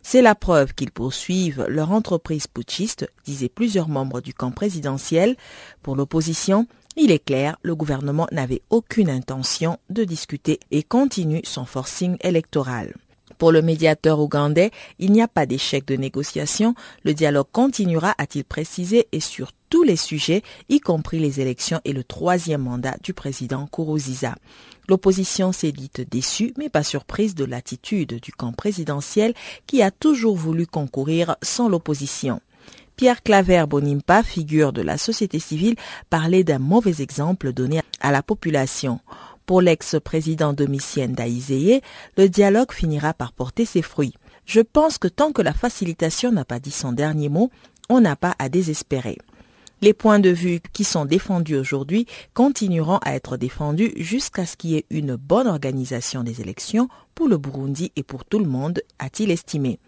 [0.02, 5.36] C'est la preuve qu'ils poursuivent leur entreprise putschiste, disaient plusieurs membres du camp présidentiel.
[5.82, 11.64] Pour l'opposition, il est clair, le gouvernement n'avait aucune intention de discuter et continue son
[11.64, 12.94] forcing électoral.
[13.40, 16.74] Pour le médiateur ougandais, il n'y a pas d'échec de négociation.
[17.04, 21.94] Le dialogue continuera, a-t-il précisé, et sur tous les sujets, y compris les élections et
[21.94, 24.34] le troisième mandat du président Kourouziza.
[24.90, 29.32] L'opposition s'est dite déçue, mais pas surprise de l'attitude du camp présidentiel
[29.66, 32.42] qui a toujours voulu concourir sans l'opposition.
[32.96, 35.76] Pierre Claver Bonimpa, figure de la société civile,
[36.10, 39.00] parlait d'un mauvais exemple donné à la population.
[39.50, 41.80] Pour l'ex-président Domitien Daïzeye,
[42.16, 44.14] le dialogue finira par porter ses fruits.
[44.46, 47.50] Je pense que tant que la facilitation n'a pas dit son dernier mot,
[47.88, 49.18] on n'a pas à désespérer.
[49.82, 54.70] Les points de vue qui sont défendus aujourd'hui continueront à être défendus jusqu'à ce qu'il
[54.70, 58.80] y ait une bonne organisation des élections pour le Burundi et pour tout le monde,
[59.00, 59.80] a-t-il estimé.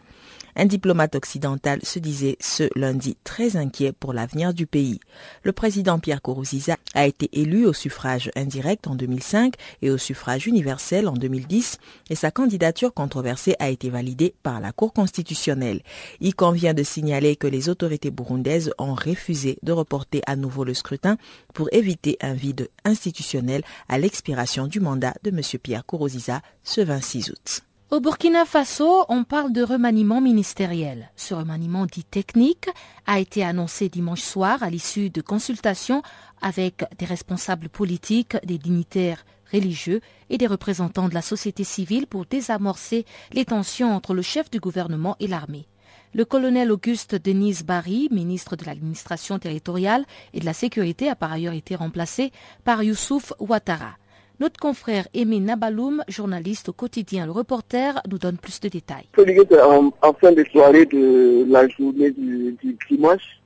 [0.55, 5.01] Un diplomate occidental se disait ce lundi très inquiet pour l'avenir du pays.
[5.45, 10.47] Le président Pierre Kourouziza a été élu au suffrage indirect en 2005 et au suffrage
[10.47, 11.79] universel en 2010
[12.11, 15.81] et sa candidature controversée a été validée par la Cour constitutionnelle.
[16.21, 20.75] Il convient de signaler que les autorités burundaises ont refusé de reporter à nouveau le
[20.75, 21.17] scrutin
[21.55, 25.41] pour éviter un vide institutionnel à l'expiration du mandat de M.
[25.63, 27.63] Pierre Kourouziza ce 26 août.
[27.93, 31.11] Au Burkina Faso, on parle de remaniement ministériel.
[31.15, 32.71] Ce remaniement dit technique
[33.07, 36.03] a été annoncé dimanche soir à l'issue de consultations
[36.41, 40.01] avec des responsables politiques, des dignitaires religieux
[40.31, 44.59] et des représentants de la société civile pour désamorcer les tensions entre le chef du
[44.59, 45.69] gouvernement et l'armée.
[46.15, 51.31] Le colonel Auguste Denise Barry, ministre de l'administration territoriale et de la sécurité, a par
[51.31, 52.33] ailleurs été remplacé
[52.65, 53.99] par Youssouf Ouattara.
[54.43, 59.07] Notre confrère Aimé Nabaloum, journaliste au quotidien Le Reporter, nous donne plus de détails.
[59.17, 62.57] En, fin de soirée de la journée du,
[62.91, 63.41] dimanche,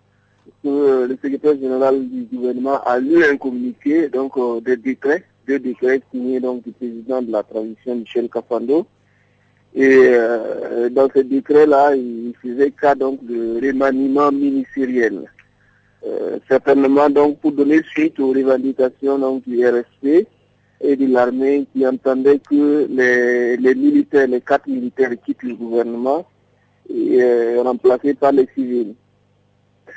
[0.65, 5.59] euh, le secrétaire général du gouvernement a lu un communiqué, donc euh, des décrets, deux
[5.59, 8.87] décrets signés donc du président de la transition Michel Cafando.
[9.75, 15.31] Et euh, dans ce décret-là, il faisait cas donc de remaniement ministériel.
[16.49, 20.27] certainement donc pour donner suite aux revendications du RSP,
[20.81, 26.27] et de l'armée qui entendait que les, militaires, les quatre militaires quittent le gouvernement
[26.89, 28.95] et euh, remplacés par les civils.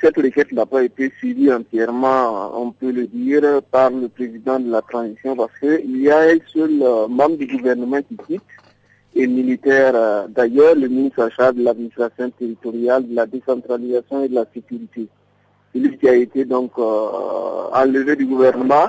[0.00, 4.70] Cette requête n'a pas été suivie entièrement, on peut le dire, par le président de
[4.70, 8.42] la transition parce qu'il y a un seul euh, membre du gouvernement qui quitte
[9.14, 14.28] et militaire euh, d'ailleurs, le ministre en charge de l'administration territoriale, de la décentralisation et
[14.28, 15.08] de la sécurité.
[15.74, 18.88] Celui qui a été donc enlevé du gouvernement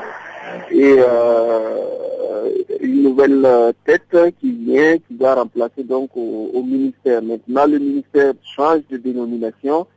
[0.72, 7.22] et euh, une nouvelle euh, tête qui vient, qui va remplacer donc au, ministère.
[7.22, 9.88] Maintenant, le ministère change de dénomination.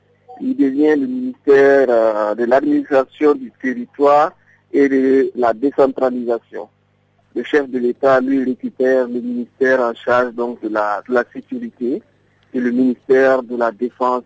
[0.41, 4.33] Il devient le ministère euh, de l'administration du territoire
[4.73, 6.69] et de la décentralisation.
[7.37, 11.25] Le chef de l'État, lui, récupère le ministère en charge donc de la, de la
[11.33, 12.03] sécurité
[12.53, 14.23] et le ministère de la défense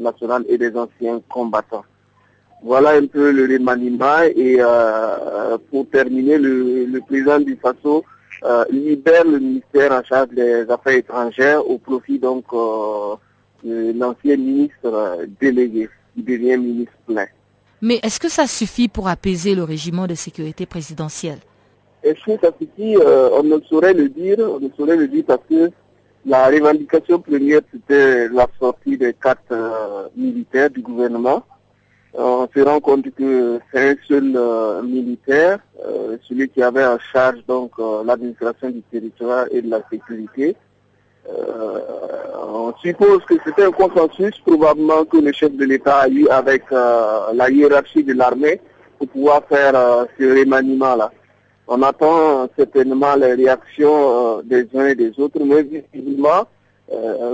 [0.00, 1.84] nationale et des anciens combattants.
[2.62, 8.04] Voilà un peu le remaniement et euh, pour terminer, le, président du FASO
[8.44, 13.14] euh, libère le ministère en charge des Affaires étrangères au profit donc euh,
[13.64, 17.26] de l'ancien ministre délégué qui devient ministre plein.
[17.80, 21.38] Mais est-ce que ça suffit pour apaiser le régiment de sécurité présidentielle?
[22.02, 22.96] Est-ce que ça suffit?
[22.98, 25.70] On ne saurait le dire, on ne saurait le dire parce que
[26.26, 31.42] la revendication première c'était la sortie des quatre militaires du gouvernement
[32.14, 36.98] on se rend compte que c'est un seul euh, militaire, euh, celui qui avait en
[37.12, 40.56] charge donc euh, l'administration du territoire et de la sécurité.
[41.28, 46.64] on suppose que c'était un consensus probablement que le chef de l'État a eu avec
[46.70, 48.60] la hiérarchie de l'armée
[48.98, 49.74] pour pouvoir faire
[50.18, 51.12] ce remaniement-là.
[51.68, 56.48] On attend certainement les réactions des uns et des autres, mais visiblement,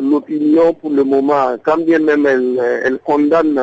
[0.03, 3.61] l'opinion pour le moment, quand bien même elle, elle condamne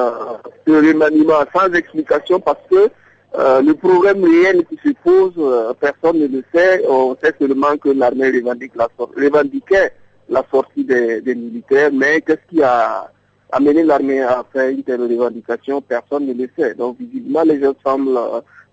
[0.66, 2.90] ce remaniement sans explication parce que
[3.38, 5.34] le problème réel qui se pose,
[5.80, 6.84] personne ne le sait.
[6.90, 9.92] On sait seulement que l'armée revendique la revendiquait
[10.30, 13.10] la sortie des, militaires, mais qu'est-ce qui a
[13.52, 16.74] amené l'armée à faire une telle revendication Personne ne le sait.
[16.76, 18.20] Donc visiblement, les gens semblent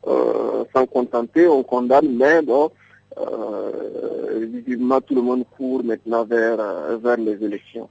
[0.06, 2.70] euh, s'en contenter, on condamne, mais bon,
[3.18, 7.88] euh, visiblement tout le monde court maintenant vers, euh, vers les élections.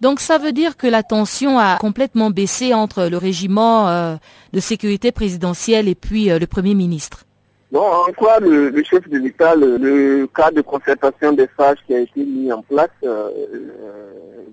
[0.00, 4.16] Donc ça veut dire que la tension a complètement baissé entre le régiment euh,
[4.52, 7.24] de sécurité présidentielle et puis le Premier ministre
[7.70, 11.98] Bon, en quoi le, chef de l'État, le, cas de concertation des sages qui a
[11.98, 13.28] été mis en place, euh,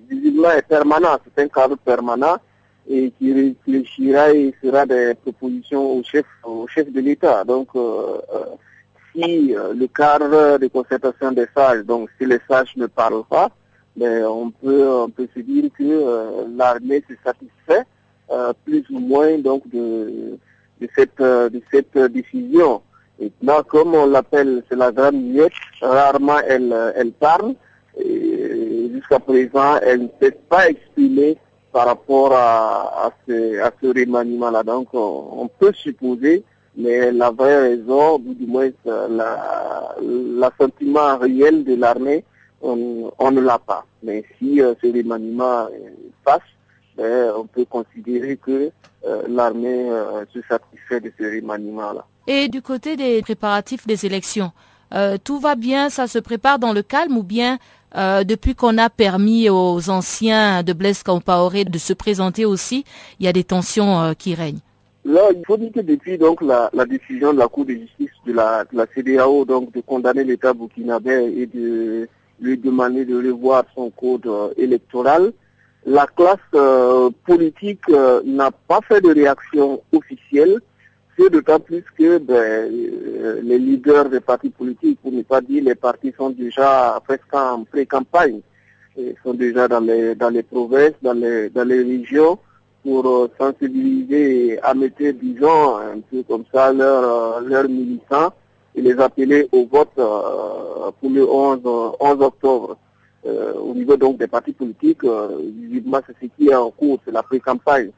[0.09, 1.17] visiblement est permanent.
[1.23, 2.35] C'est un cadre permanent
[2.89, 7.45] et qui réfléchira et sera des propositions au chef, au chef de l'État.
[7.45, 7.69] Donc,
[9.17, 13.49] euh, si le cadre de concertation des sages, donc si les sages ne parlent pas,
[13.95, 17.85] ben, on peut on peut se dire que l'armée se satisfait
[18.65, 20.37] plus ou moins donc de
[20.81, 22.81] de cette de cette décision.
[23.21, 27.55] Et là, comme on l'appelle, c'est la grande muette, rarement elle, elle parle.
[27.97, 31.37] Et jusqu'à présent, elle ne s'est pas exprimée
[31.75, 34.63] par rapport à, à ce, à ce remaniement-là.
[34.63, 36.41] Donc, on, peut supposer,
[36.77, 38.69] mais la vraie raison, ou du moins
[40.39, 42.23] l'assentiment réel de l'armée,
[42.61, 43.85] on, on, ne l'a pas.
[44.03, 45.67] Mais si euh, ce remaniement
[46.23, 46.41] passe,
[46.97, 48.71] ben, on peut considérer que
[49.05, 52.05] euh, l'armée euh, se satisfait de ce remaniement-là.
[52.27, 54.51] Et du côté des préparatifs des élections,
[54.93, 57.57] euh, tout va bien, ça se prépare dans le calme ou bien
[57.95, 62.83] euh, depuis qu'on a permis aux anciens de Blaise Compaoré de se présenter aussi,
[63.19, 64.59] il y a des tensions euh, qui règnent?
[65.05, 68.33] Là, il faut dire que depuis donc la, décision de la Cour de justice de
[68.33, 72.07] la, de la CDAO donc de condamner l'État burkinabé et de
[72.41, 75.31] lui demander de revoir son code électoral,
[75.85, 76.39] la classe
[77.25, 77.87] politique
[78.25, 80.59] n'a pas fait de réaction officielle
[81.17, 85.63] c'est d'autant plus que ben, euh, les leaders des partis politiques, pour ne pas dire
[85.63, 88.41] les partis, sont déjà presque en pré-campagne.
[88.97, 92.37] Ils sont déjà dans les, dans les provinces, dans les, dans les régions
[92.85, 98.31] pour euh, sensibiliser et mettre, disons, un peu comme ça, leurs leur militants
[98.75, 101.59] et les appeler au vote euh, pour le 11,
[101.99, 102.77] 11 octobre.
[103.69, 105.03] au niveau donc des partis politiques,
[105.61, 107.89] visiblement c'est ce qui est en cours, c'est la pré-campagne.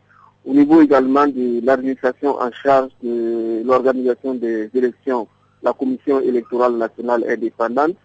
[0.45, 5.27] Au niveau également de l'administration en charge de l'organisation des élections,
[5.61, 7.95] la Commission électorale nationale indépendante,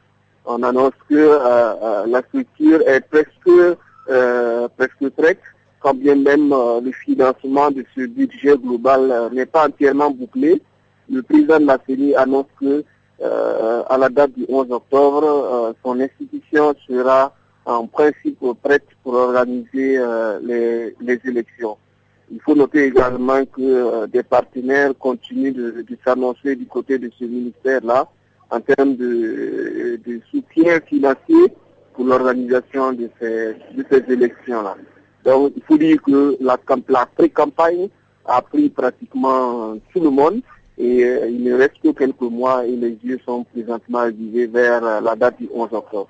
[0.45, 1.38] on annonce que euh,
[1.83, 3.79] euh, la structure est presque,
[4.11, 5.40] euh, presque prête,
[5.83, 10.62] quand bien même le financement de ce budget global n'est pas entièrement bouclé.
[11.11, 12.85] Le président de la CENI annonce que
[13.21, 19.99] à la date du 11 octobre, son institution sera en principe prête pour organiser
[20.42, 21.77] les élections.
[22.33, 27.25] Il faut noter également que euh, des partenaires continuent de, s'annoncer du côté de ce
[27.25, 28.09] ministère-là
[28.51, 31.53] en termes de, soutien financier
[31.92, 33.55] pour l'organisation de ces,
[34.09, 34.77] élections-là.
[35.25, 36.57] Donc il faut dire que la,
[37.07, 37.89] pré-campagne
[38.25, 40.41] a pris pratiquement tout le monde
[40.79, 44.85] et euh, il ne reste que quelques mois et les yeux sont présentement avisés vers
[44.85, 46.09] euh, la date du 11 octobre.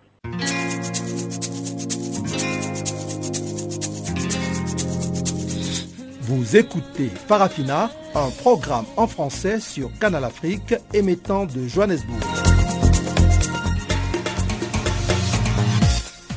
[6.21, 12.52] Vous écoutez Farafina, un programme en français sur Canal Afrique émettant de Johannesburg.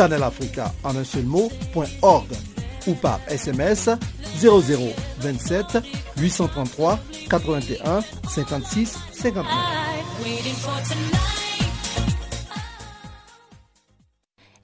[0.00, 1.50] en un seul mot,
[2.86, 3.90] ou par SMS
[4.40, 5.78] 0027
[6.18, 9.46] 833 81 56 59.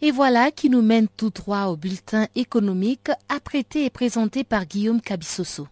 [0.00, 5.00] Et voilà qui nous mène tout droit au bulletin économique apprêté et présenté par Guillaume
[5.00, 5.66] Cabissoso.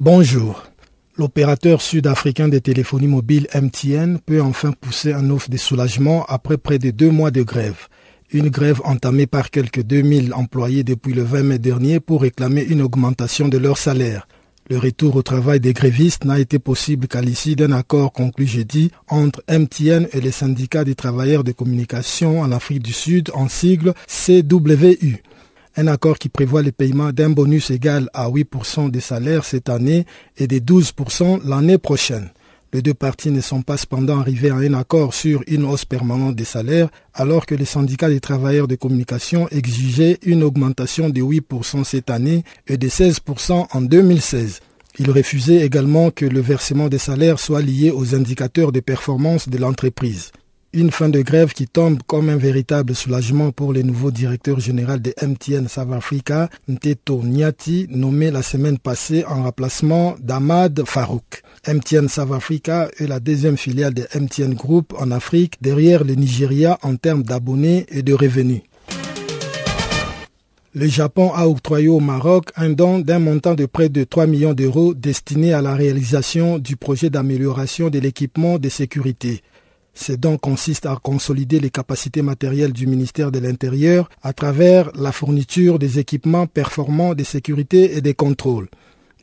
[0.00, 0.64] Bonjour.
[1.18, 6.78] L'opérateur sud-africain de téléphonie mobile MTN peut enfin pousser un offre de soulagement après près
[6.78, 7.88] de deux mois de grève.
[8.32, 12.80] Une grève entamée par quelques 2000 employés depuis le 20 mai dernier pour réclamer une
[12.80, 14.26] augmentation de leur salaire.
[14.70, 18.90] Le retour au travail des grévistes n'a été possible qu'à l'issue d'un accord conclu jeudi
[19.06, 23.92] entre MTN et les syndicats des travailleurs de communication en Afrique du Sud en sigle
[24.06, 25.22] CWU
[25.80, 30.04] un accord qui prévoit le paiement d'un bonus égal à 8% des salaires cette année
[30.36, 32.28] et de 12% l'année prochaine.
[32.72, 36.36] Les deux parties ne sont pas cependant arrivées à un accord sur une hausse permanente
[36.36, 41.82] des salaires, alors que les syndicats des travailleurs de communication exigeaient une augmentation de 8%
[41.82, 44.60] cette année et de 16% en 2016.
[44.98, 49.56] Ils refusaient également que le versement des salaires soit lié aux indicateurs de performance de
[49.56, 50.30] l'entreprise.
[50.72, 55.02] Une fin de grève qui tombe comme un véritable soulagement pour le nouveau directeur général
[55.02, 61.42] de MTN South Africa, Nteto Nyati, nommé la semaine passée en remplacement d'Ahmad Farouk.
[61.66, 66.78] MTN South Africa est la deuxième filiale de MTN Group en Afrique, derrière le Nigeria
[66.82, 68.62] en termes d'abonnés et de revenus.
[70.72, 74.54] Le Japon a octroyé au Maroc un don d'un montant de près de 3 millions
[74.54, 79.42] d'euros destiné à la réalisation du projet d'amélioration de l'équipement de sécurité.
[79.94, 85.12] Ces dons consistent à consolider les capacités matérielles du ministère de l'Intérieur à travers la
[85.12, 88.68] fourniture des équipements performants de sécurité et des contrôles.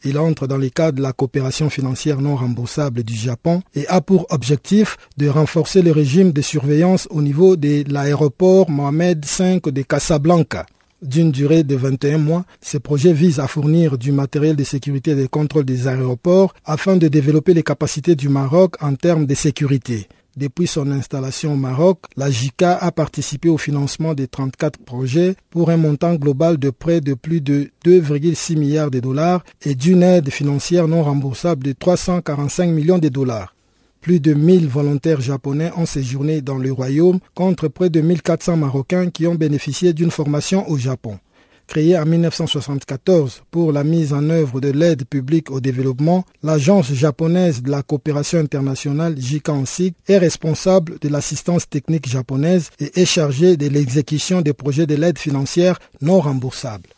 [0.04, 4.02] Il entre dans le cadre de la coopération financière non remboursable du Japon et a
[4.02, 9.82] pour objectif de renforcer le régime de surveillance au niveau de l'aéroport Mohamed V de
[9.82, 10.66] Casablanca.
[11.02, 15.16] D'une durée de 21 mois, ce projet vise à fournir du matériel de sécurité et
[15.16, 20.08] de contrôle des aéroports afin de développer les capacités du Maroc en termes de sécurité.
[20.38, 25.72] Depuis son installation au Maroc, la JICA a participé au financement de 34 projets pour
[25.72, 30.30] un montant global de près de plus de 2,6 milliards de dollars et d'une aide
[30.30, 33.56] financière non remboursable de 345 millions de dollars.
[34.00, 39.10] Plus de 1000 volontaires japonais ont séjourné dans le royaume contre près de 1400 Marocains
[39.10, 41.18] qui ont bénéficié d'une formation au Japon
[41.68, 47.62] créée en 1974 pour la mise en œuvre de l'aide publique au développement, l'Agence japonaise
[47.62, 53.68] de la coopération internationale JICANSIC est responsable de l'assistance technique japonaise et est chargée de
[53.68, 56.90] l'exécution des projets de l'aide financière non remboursable.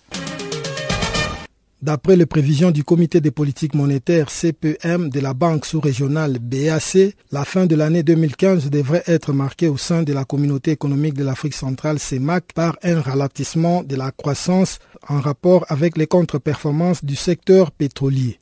[1.82, 7.46] D'après les prévisions du Comité des politiques monétaires CPM de la Banque sous-régionale BAC, la
[7.46, 11.54] fin de l'année 2015 devrait être marquée au sein de la communauté économique de l'Afrique
[11.54, 17.72] centrale CEMAC par un ralentissement de la croissance en rapport avec les contre-performances du secteur
[17.72, 18.38] pétrolier.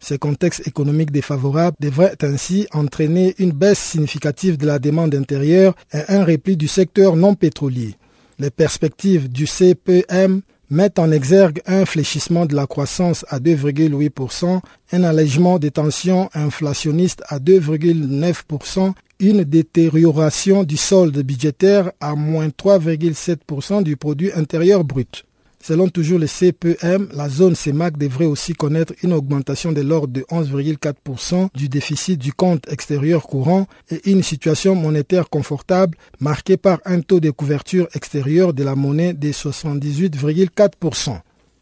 [0.00, 6.00] Ce contexte économique défavorable devrait ainsi entraîner une baisse significative de la demande intérieure et
[6.08, 7.96] un repli du secteur non pétrolier.
[8.38, 14.60] Les perspectives du CPM mettent en exergue un fléchissement de la croissance à 2,8%,
[14.92, 23.82] un allègement des tensions inflationnistes à 2,9%, une détérioration du solde budgétaire à moins 3,7%
[23.82, 25.24] du produit intérieur brut.
[25.68, 30.22] Selon toujours le CPM, la zone CEMAC devrait aussi connaître une augmentation de l'ordre de
[30.30, 37.02] 11,4% du déficit du compte extérieur courant et une situation monétaire confortable marquée par un
[37.02, 41.20] taux de couverture extérieure de la monnaie de 78,4%.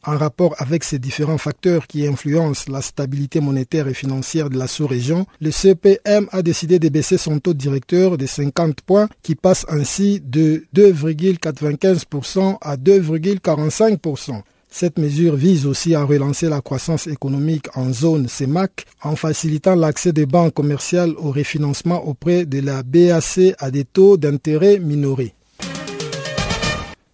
[0.09, 4.69] En rapport avec ces différents facteurs qui influencent la stabilité monétaire et financière de la
[4.69, 9.67] sous-région, le CPM a décidé de baisser son taux directeur de 50 points qui passe
[9.69, 14.43] ainsi de 2,95% à 2,45%.
[14.71, 20.13] Cette mesure vise aussi à relancer la croissance économique en zone CEMAC en facilitant l'accès
[20.13, 25.35] des banques commerciales au refinancement auprès de la BAC à des taux d'intérêt minorés.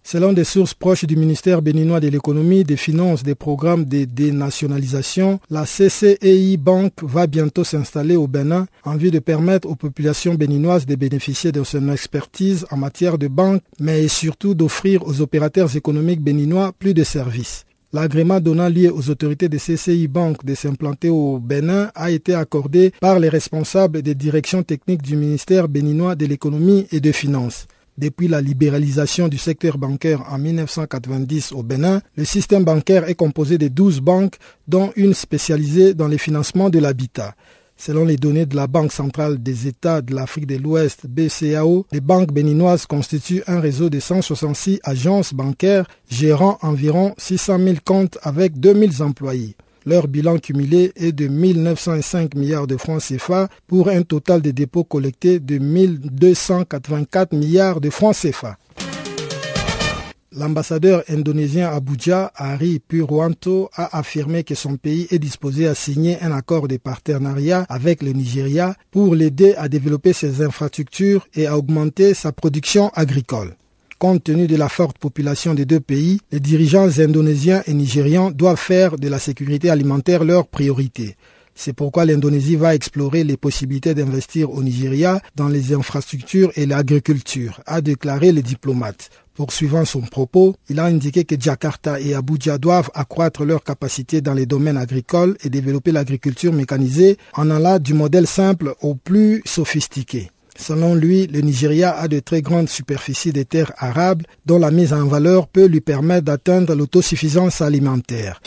[0.05, 5.39] Selon des sources proches du ministère béninois de l'économie, des finances, des programmes de dénationalisation,
[5.49, 10.85] la CCEI Bank va bientôt s'installer au Bénin en vue de permettre aux populations béninoises
[10.85, 16.21] de bénéficier de son expertise en matière de banque, mais surtout d'offrir aux opérateurs économiques
[16.21, 17.65] béninois plus de services.
[17.93, 22.91] L'agrément donnant lieu aux autorités de CCI Bank de s'implanter au Bénin a été accordé
[22.99, 27.67] par les responsables des directions techniques du ministère béninois de l'économie et des finances.
[27.97, 33.59] Depuis la libéralisation du secteur bancaire en 1990 au Bénin, le système bancaire est composé
[33.59, 34.37] de 12 banques,
[34.67, 37.35] dont une spécialisée dans les financements de l'habitat.
[37.77, 42.01] Selon les données de la Banque centrale des États de l'Afrique de l'Ouest, BCAO, les
[42.01, 48.59] banques béninoises constituent un réseau de 166 agences bancaires gérant environ 600 000 comptes avec
[48.59, 49.55] 2000 employés.
[49.85, 54.85] Leur bilan cumulé est de 1905 milliards de francs CFA pour un total de dépôts
[54.85, 58.57] collectés de 1284 milliards de francs CFA.
[60.35, 66.31] L'ambassadeur indonésien Abuja, Ari Purwanto, a affirmé que son pays est disposé à signer un
[66.31, 72.15] accord de partenariat avec le Nigeria pour l'aider à développer ses infrastructures et à augmenter
[72.15, 73.55] sa production agricole.
[74.03, 78.59] Compte tenu de la forte population des deux pays, les dirigeants indonésiens et nigérians doivent
[78.59, 81.15] faire de la sécurité alimentaire leur priorité.
[81.55, 87.61] C'est pourquoi l'Indonésie va explorer les possibilités d'investir au Nigeria dans les infrastructures et l'agriculture,
[87.65, 89.09] a déclaré le diplomate.
[89.35, 94.33] Poursuivant son propos, il a indiqué que Jakarta et Abuja doivent accroître leurs capacités dans
[94.33, 100.29] les domaines agricoles et développer l'agriculture mécanisée en allant du modèle simple au plus sophistiqué.
[100.57, 104.93] Selon lui, le Nigeria a de très grandes superficies de terres arables dont la mise
[104.93, 108.39] en valeur peut lui permettre d'atteindre l'autosuffisance alimentaire.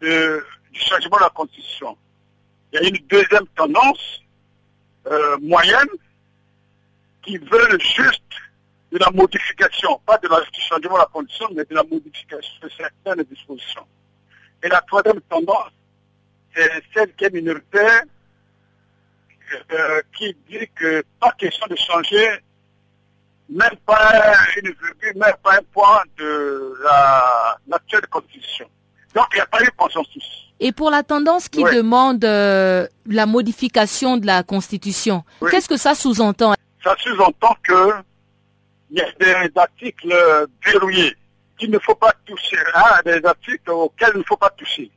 [0.00, 1.96] de, du changement de la Constitution.
[2.72, 4.22] Il y a une deuxième tendance
[5.06, 5.88] euh, moyenne
[7.28, 8.22] qui veulent juste
[8.90, 12.54] de la modification, pas de la, du changement de la condition, mais de la modification
[12.62, 13.86] de certaines dispositions.
[14.62, 15.72] Et la troisième tendance,
[16.54, 18.02] c'est celle qui est minoritaire,
[19.72, 22.28] euh, qui dit que pas question de changer
[23.50, 28.66] même pas une virgule, même pas un point de la l'actuelle constitution.
[29.14, 30.24] Donc il n'y a pas eu consensus.
[30.60, 35.50] Et pour la tendance qui demande euh, la modification de la Constitution, Oui.
[35.50, 36.54] qu'est-ce que ça sous-entend?
[36.88, 37.92] Ça sous-entend que
[38.90, 40.14] il y a des articles
[40.64, 41.14] verrouillés
[41.58, 44.90] qu'il ne faut pas toucher, hein, des articles auxquels il ne faut pas toucher.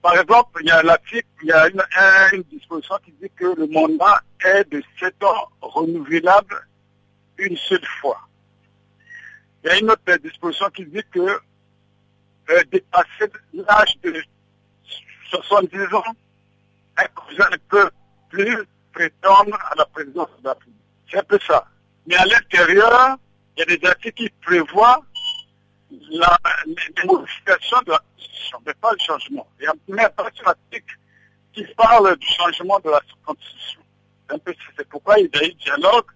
[0.00, 3.28] Par exemple, il y a l'article, il y a une, un- une disposition qui dit
[3.36, 6.66] que le mandat est de 7 ans renouvelable
[7.36, 8.18] une seule fois.
[9.64, 11.20] Il y a une autre disposition qui dit que
[12.50, 14.22] euh, dépasser l'âge de
[15.30, 16.04] 70 ans,
[16.96, 17.90] un président ne peut
[18.30, 18.56] plus
[18.94, 20.80] prétendre à la présidence de la République.
[21.10, 21.66] C'est un peu ça.
[22.06, 23.16] Mais à l'intérieur,
[23.56, 25.02] il y a des articles qui prévoient
[26.10, 29.46] la, les, les modifications de la Constitution, mais pas le changement.
[29.58, 30.98] Il y a même pas un article
[31.52, 33.80] qui parle du changement de la Constitution.
[34.76, 36.06] C'est pourquoi il y a eu dialogue.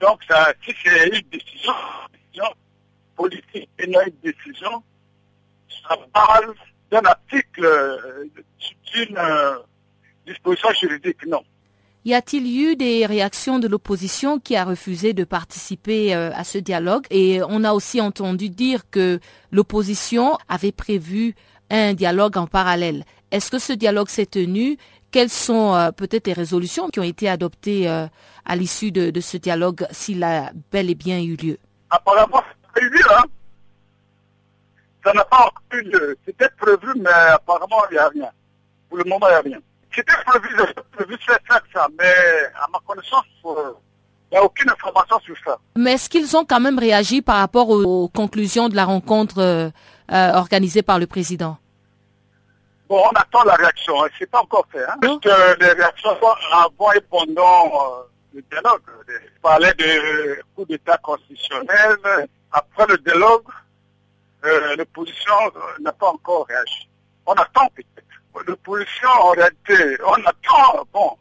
[0.00, 1.72] Donc, ça, si c'est une décision,
[2.12, 2.54] une décision
[3.16, 4.82] politique et une décision,
[5.88, 6.54] ça parle
[6.90, 8.24] d'un article, euh,
[8.92, 9.58] d'une euh,
[10.26, 11.42] disposition juridique, non.
[12.06, 16.58] Y a-t-il eu des réactions de l'opposition qui a refusé de participer euh, à ce
[16.58, 17.06] dialogue?
[17.08, 21.34] Et on a aussi entendu dire que l'opposition avait prévu
[21.70, 23.06] un dialogue en parallèle.
[23.30, 24.76] Est-ce que ce dialogue s'est tenu?
[25.12, 28.06] Quelles sont euh, peut-être les résolutions qui ont été adoptées euh,
[28.44, 31.56] à l'issue de, ce dialogue, s'il a bel et bien eu lieu?
[31.88, 33.24] Apparemment, c'est prévu, hein.
[35.02, 36.18] Ça n'a pas eu lieu.
[36.26, 38.30] C'était prévu, mais apparemment, il n'y a rien.
[38.90, 39.60] Pour le moment, il n'y a rien.
[39.94, 40.56] C'était prévu,
[40.92, 42.14] prévu de faire ça, mais
[42.54, 43.72] à ma connaissance, euh,
[44.34, 45.58] il n'y a aucune information sur ça.
[45.76, 49.70] Mais est-ce qu'ils ont quand même réagi par rapport aux, conclusions de la rencontre euh,
[50.10, 51.56] euh, organisée par le président?
[52.88, 54.02] Bon, on attend la réaction.
[54.02, 54.08] Hein.
[54.18, 54.84] C'est pas encore fait.
[54.84, 54.96] Hein.
[55.00, 58.02] Parce que les réactions sont avant et pendant euh,
[58.34, 58.82] le dialogue.
[59.08, 61.96] Il parlait de coup d'État constitutionnel.
[62.50, 63.44] Après le dialogue,
[64.76, 65.34] l'opposition
[65.80, 66.88] n'a pas encore réagi.
[67.26, 68.03] On attend peut-être.
[68.46, 71.16] L'opposition, en réalité, on attend, bon,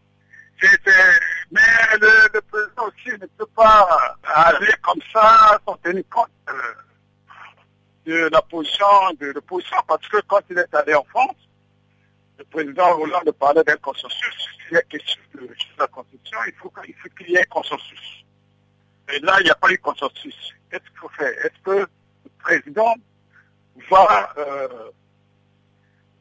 [1.51, 1.59] mais
[1.99, 6.53] le, président aussi ne peut pas aller comme ça sans tenir compte euh,
[8.05, 8.85] de la position
[9.19, 11.35] de l'opposition, parce que quand il est allé en France,
[12.37, 14.49] le président Hollande parlait d'un consensus.
[14.67, 16.71] S'il y a question de la Constitution, il faut
[17.17, 18.25] qu'il y ait un consensus.
[19.13, 20.53] Et là, il n'y a pas eu de consensus.
[20.69, 21.45] Qu'est-ce qu'il faut faire?
[21.45, 21.87] Est-ce que le
[22.39, 22.95] président
[23.89, 24.89] va euh,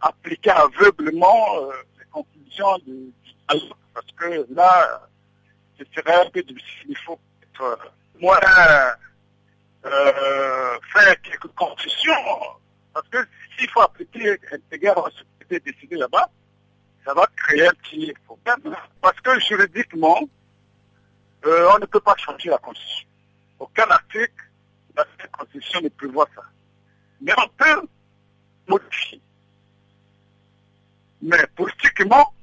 [0.03, 3.13] appliquer aveuglement euh, les conclusions du
[3.49, 5.01] dialogue Parce que là,
[5.79, 6.89] ce serait un peu difficile.
[6.89, 7.77] Il faut être euh,
[8.21, 8.39] moins
[10.93, 12.13] faire quelques concessions.
[12.93, 13.19] Parce que
[13.57, 16.29] s'il faut appliquer intégrer ce qui été décidé là-bas,
[17.05, 18.77] ça va créer un petit problème.
[19.01, 20.21] Parce que juridiquement,
[21.45, 23.09] on ne peut pas changer la Constitution.
[23.59, 24.51] Aucun article
[24.91, 26.43] de la Constitution ne prévoit ça.
[27.21, 27.89] Mais on peut
[28.69, 29.22] modifier.
[31.23, 32.35] Mais politiquement,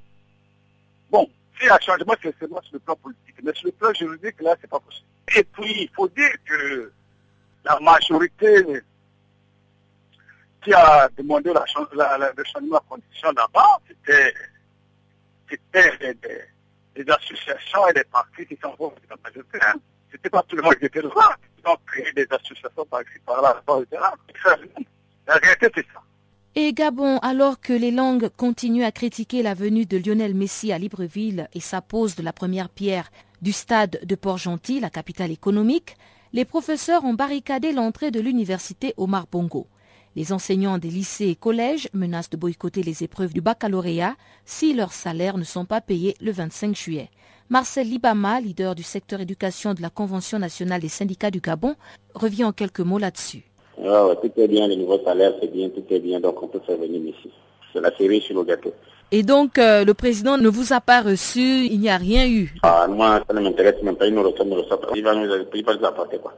[1.11, 3.35] bon, s'il y a un changement, c'est seulement sur le plan politique.
[3.43, 5.05] Mais sur le plan juridique, là, c'est pas possible.
[5.35, 6.91] Et puis, il faut dire que
[7.65, 8.81] la majorité
[10.63, 11.65] qui a demandé la,
[12.35, 14.33] le changement de conditions là-bas, c'était
[16.95, 19.57] des, associations et des partis qui sont dans la majorité.
[19.61, 19.75] Hein.
[20.11, 21.35] C'était pas tout le monde qui était droit.
[21.57, 24.01] Ils ont créé des associations par ici, par là, etc.
[25.27, 26.01] La réalité, c'est ça.
[26.61, 30.77] Et Gabon, alors que les langues continuent à critiquer la venue de Lionel Messi à
[30.77, 35.95] Libreville et sa pose de la première pierre du stade de Port-Gentil, la capitale économique,
[36.33, 39.67] les professeurs ont barricadé l'entrée de l'université Omar Bongo.
[40.17, 44.91] Les enseignants des lycées et collèges menacent de boycotter les épreuves du baccalauréat si leurs
[44.91, 47.09] salaires ne sont pas payés le 25 juillet.
[47.47, 51.77] Marcel Libama, leader du secteur éducation de la Convention nationale des syndicats du Gabon,
[52.15, 53.48] revient en quelques mots là-dessus.
[53.85, 56.61] Ah tout est bien, les nouveaux salaires, c'est bien, tout est bien, donc on peut
[56.65, 57.29] faire venir ici.
[57.73, 58.73] C'est la série sur le gâteau.
[59.11, 62.53] Et donc, euh, le président ne vous a pas reçu, il n'y a rien eu?
[62.63, 64.89] Ah, moi, ça ne m'intéresse même pas, il nous reçoit, nous reçoit pas.
[64.95, 66.33] Il va nous, il va nous apporter quoi?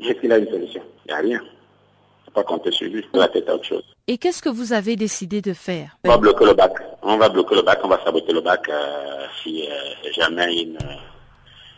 [0.00, 1.40] Est-ce qu'il a une solution Il n'y a rien
[2.32, 3.82] pas compter sur lui, la tête à autre chose.
[4.06, 5.96] Et qu'est-ce que vous avez décidé de faire?
[6.04, 6.72] On va bloquer le bac.
[7.02, 10.54] On va bloquer le bac, on va saboter le bac euh, si euh, jamais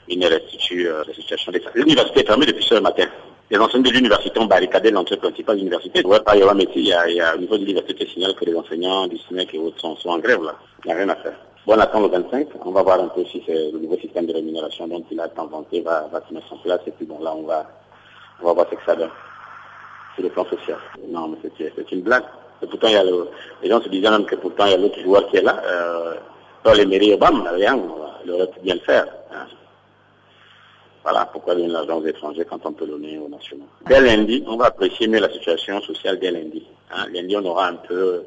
[0.09, 3.07] il ne, restitue la situation des L'université est fermée depuis ce matin.
[3.51, 6.03] Les enseignants de l'université ont barricadé l'entrée principale de l'université.
[6.05, 6.81] Il pas y avoir métier.
[6.81, 9.59] Il y a, il au niveau de l'université signale que les enseignants du SNEC et
[9.59, 10.55] autres sont, en grève là.
[10.85, 11.37] Il n'y a rien à faire.
[11.67, 12.49] Bon, on attend le 25.
[12.65, 15.81] On va voir un peu si le nouveau système de rémunération dont il a inventé
[15.81, 16.81] va, va se mettre en place.
[16.87, 17.67] Et puis bon, là, on va,
[18.41, 19.11] on va voir ce que ça donne
[20.15, 20.79] sur le plan social.
[21.09, 22.25] Non, mais c'est une blague.
[22.63, 23.29] Et pourtant, il y a le,
[23.63, 25.61] les gens se disaient même que pourtant, il y a l'autre joueur qui est là.
[25.65, 26.15] Euh,
[26.65, 27.79] dans les mairies, bam, rien,
[28.25, 29.05] il aurait pu bien le faire.
[29.33, 29.47] Hein.
[31.03, 33.67] Voilà, pourquoi donner l'argent aux étrangers quand on peut donner aux nationaux.
[33.87, 36.65] Dès lundi, on va apprécier mieux la situation sociale dès lundi.
[36.93, 37.07] Hein.
[37.13, 38.25] Lundi, on aura un peu,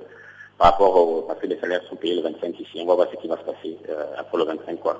[0.57, 3.07] par rapport au, parce que les salaires sont payés le 25 ici, on va voir
[3.11, 4.99] ce qui va se passer euh, après le 25, quoi.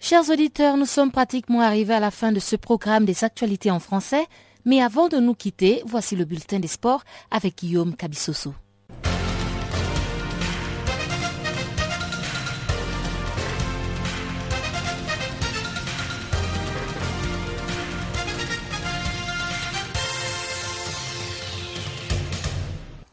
[0.00, 3.78] Chers auditeurs, nous sommes pratiquement arrivés à la fin de ce programme des actualités en
[3.78, 4.26] français,
[4.64, 8.52] mais avant de nous quitter, voici le bulletin des sports avec Guillaume Cabissoso.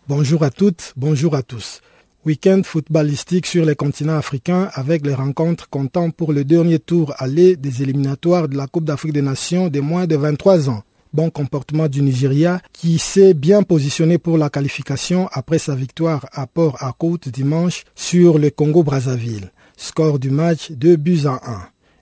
[0.10, 1.82] Bonjour à toutes, bonjour à tous.
[2.26, 7.56] Week-end footballistique sur les continents africains avec les rencontres comptant pour le dernier tour aller
[7.56, 10.82] des éliminatoires de la Coupe d'Afrique des Nations des moins de 23 ans.
[11.14, 16.48] Bon comportement du Nigeria qui s'est bien positionné pour la qualification après sa victoire à
[16.48, 19.52] Port à Côte dimanche sur le Congo-Brazzaville.
[19.78, 21.62] Score du match 2 buts à 1.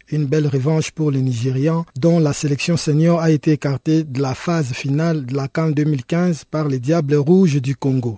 [0.10, 4.36] Une belle revanche pour les Nigérians, dont la sélection senior a été écartée de la
[4.36, 8.18] phase finale de la CAN 2015 par les Diables Rouges du Congo.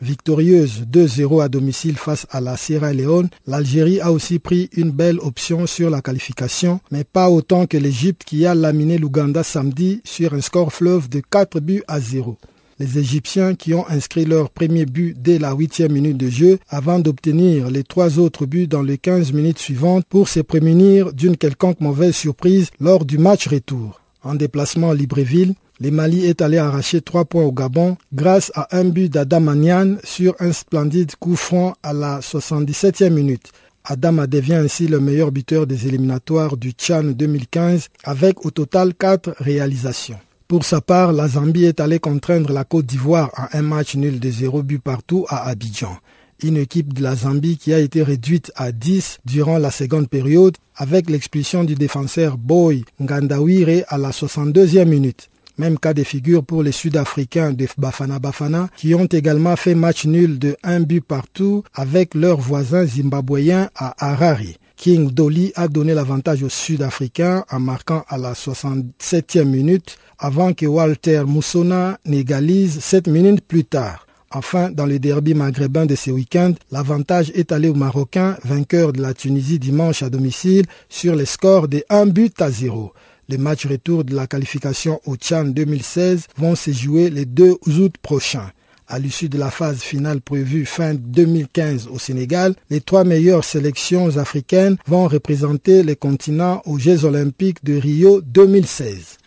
[0.00, 5.20] Victorieuse 2-0 à domicile face à la Sierra Leone, l'Algérie a aussi pris une belle
[5.20, 10.34] option sur la qualification, mais pas autant que l'Égypte qui a laminé l'Ouganda samedi sur
[10.34, 12.38] un score fleuve de 4 buts à 0
[12.80, 16.98] les Égyptiens qui ont inscrit leur premier but dès la huitième minute de jeu avant
[16.98, 21.80] d'obtenir les trois autres buts dans les 15 minutes suivantes pour se prémunir d'une quelconque
[21.80, 24.00] mauvaise surprise lors du match retour.
[24.22, 28.74] En déplacement à Libreville, les Mali est allé arracher trois points au Gabon grâce à
[28.76, 29.54] un but d'Adam
[30.02, 33.52] sur un splendide coup franc à la 77e minute.
[33.84, 39.34] Adam devient ainsi le meilleur buteur des éliminatoires du Tchad 2015 avec au total quatre
[39.38, 40.18] réalisations.
[40.50, 44.18] Pour sa part, la Zambie est allée contraindre la Côte d'Ivoire à un match nul
[44.18, 45.96] de zéro but partout à Abidjan.
[46.42, 50.56] Une équipe de la Zambie qui a été réduite à 10 durant la seconde période
[50.74, 55.30] avec l'expulsion du défenseur Boy Ngandawire à la 62e minute.
[55.56, 60.04] Même cas de figure pour les Sud-Africains de Bafana Bafana qui ont également fait match
[60.04, 64.56] nul de un but partout avec leurs voisins zimbabwéens à Harare.
[64.80, 70.66] King Dolly a donné l'avantage aux Sud-Africains en marquant à la 67e minute avant que
[70.66, 74.06] Walter Moussona n'égalise 7 minutes plus tard.
[74.30, 79.02] Enfin, dans le derby maghrébin de ce week-end, l'avantage est allé aux Marocains, vainqueurs de
[79.02, 82.92] la Tunisie dimanche à domicile, sur les scores de 1 but à 0.
[83.28, 87.94] Les matchs retour de la qualification au Tchad 2016 vont se jouer les 2 août
[88.02, 88.50] prochains.
[88.86, 94.16] À l'issue de la phase finale prévue fin 2015 au Sénégal, les trois meilleures sélections
[94.16, 99.18] africaines vont représenter les continents aux Jeux olympiques de Rio 2016.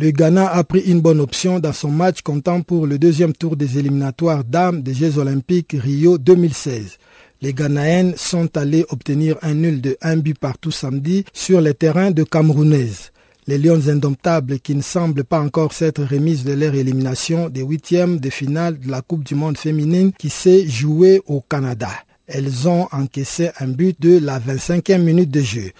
[0.00, 3.56] Le Ghana a pris une bonne option dans son match comptant pour le deuxième tour
[3.56, 6.98] des éliminatoires dames des Jeux olympiques Rio 2016.
[7.42, 12.12] Les Ghanaennes sont allées obtenir un nul de 1 but partout samedi sur les terrains
[12.12, 13.10] de Camerounaise
[13.48, 18.20] les Lions indomptables qui ne semblent pas encore s'être remises de leur élimination des huitièmes
[18.20, 21.88] de finale de la Coupe du Monde féminine qui s'est jouée au Canada.
[22.26, 25.70] Elles ont encaissé un but de la 25e minute de jeu.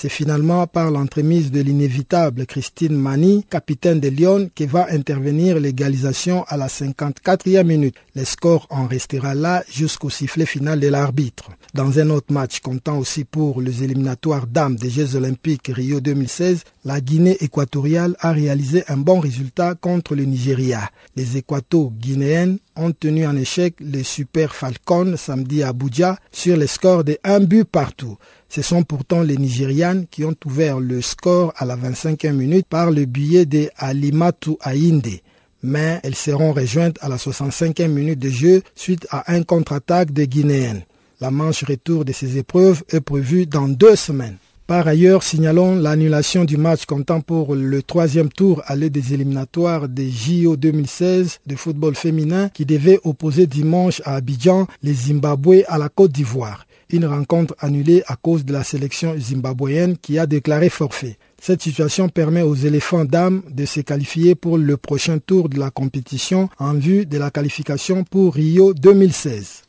[0.00, 6.44] C'est finalement par l'entremise de l'inévitable Christine Mani, capitaine de Lyon, qui va intervenir l'égalisation
[6.46, 7.96] à la 54e minute.
[8.14, 11.50] Le score en restera là jusqu'au sifflet final de l'arbitre.
[11.74, 16.62] Dans un autre match comptant aussi pour les éliminatoires dames des Jeux olympiques Rio 2016,
[16.84, 20.90] la Guinée équatoriale a réalisé un bon résultat contre le Nigeria.
[21.16, 27.02] Les équato-guinéennes ont tenu en échec les Super Falcons samedi à Abuja sur le score
[27.02, 28.16] de un but partout.
[28.48, 32.90] Ce sont pourtant les Nigérianes qui ont ouvert le score à la 25e minute par
[32.90, 35.20] le billet de Alimatu Ainde.
[35.62, 40.28] Mais elles seront rejointes à la 65e minute de jeu suite à un contre-attaque des
[40.28, 40.82] Guinéennes.
[41.20, 44.36] La manche retour de ces épreuves est prévue dans deux semaines.
[44.66, 49.88] Par ailleurs, signalons l'annulation du match comptant pour le troisième tour à l'aide des éliminatoires
[49.88, 55.76] des JO 2016 de football féminin qui devait opposer dimanche à Abidjan les Zimbabwe à
[55.78, 60.68] la Côte d'Ivoire une rencontre annulée à cause de la sélection zimbabwéenne qui a déclaré
[60.68, 61.18] forfait.
[61.40, 65.70] Cette situation permet aux éléphants dames de se qualifier pour le prochain tour de la
[65.70, 69.62] compétition en vue de la qualification pour Rio 2016.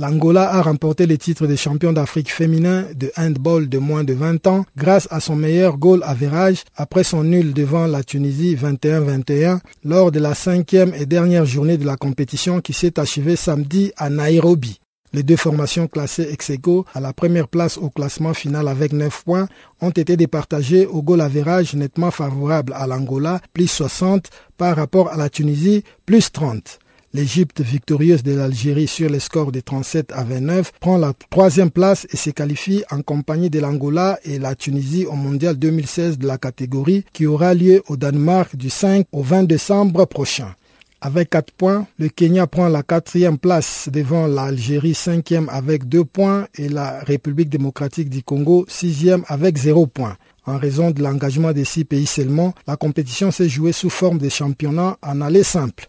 [0.00, 4.46] L'Angola a remporté le titre de champion d'Afrique féminin de handball de moins de 20
[4.46, 10.12] ans grâce à son meilleur goal average après son nul devant la Tunisie 21-21 lors
[10.12, 14.78] de la cinquième et dernière journée de la compétition qui s'est achevée samedi à Nairobi.
[15.14, 19.24] Les deux formations classées ex aequo à la première place au classement final avec 9
[19.24, 19.48] points
[19.80, 24.28] ont été départagées au goal average nettement favorable à l'Angola, plus 60
[24.58, 26.78] par rapport à la Tunisie, plus 30.
[27.14, 32.06] L'Égypte, victorieuse de l'Algérie sur le score de 37 à 29, prend la troisième place
[32.12, 36.36] et se qualifie en compagnie de l'Angola et la Tunisie au Mondial 2016 de la
[36.36, 40.54] catégorie qui aura lieu au Danemark du 5 au 20 décembre prochain.
[41.00, 46.48] Avec 4 points, le Kenya prend la quatrième place devant l'Algérie cinquième avec 2 points
[46.56, 50.16] et la République démocratique du Congo sixième avec 0 points.
[50.44, 54.28] En raison de l'engagement des six pays seulement, la compétition s'est jouée sous forme de
[54.28, 55.88] championnat en aller simple.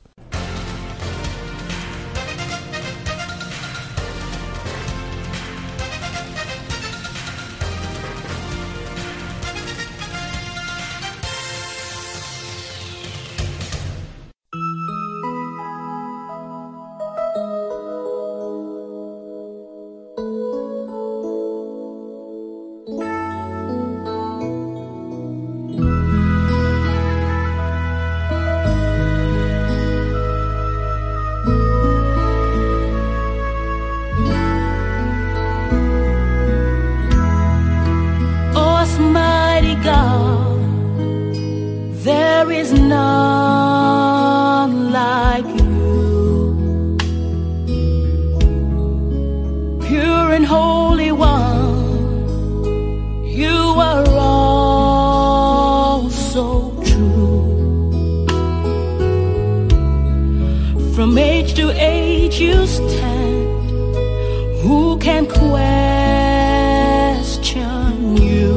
[64.61, 65.47] Who can question
[68.17, 68.53] you?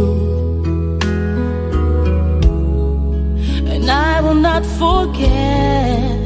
[3.66, 6.20] And I will not forget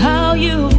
[0.00, 0.75] how you.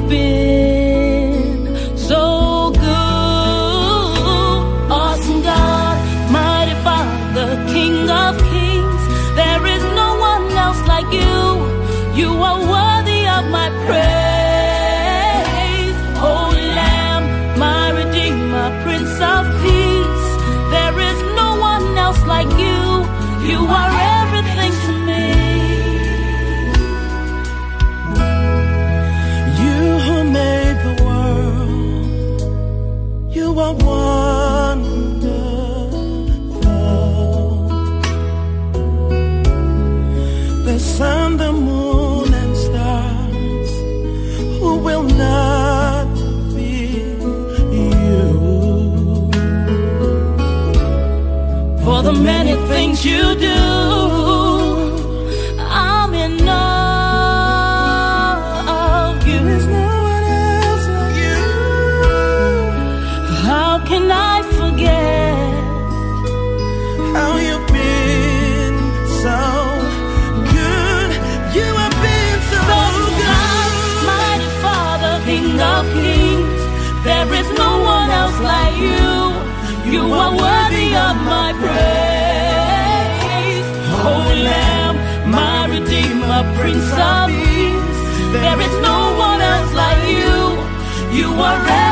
[91.37, 91.86] worry.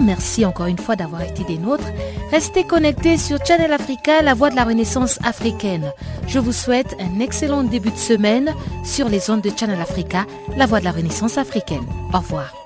[0.00, 1.90] Merci encore une fois d'avoir été des nôtres.
[2.30, 5.92] Restez connectés sur Channel Africa, la voix de la Renaissance africaine.
[6.26, 8.54] Je vous souhaite un excellent début de semaine
[8.84, 11.86] sur les ondes de Channel Africa, la voix de la Renaissance africaine.
[12.12, 12.61] Au revoir.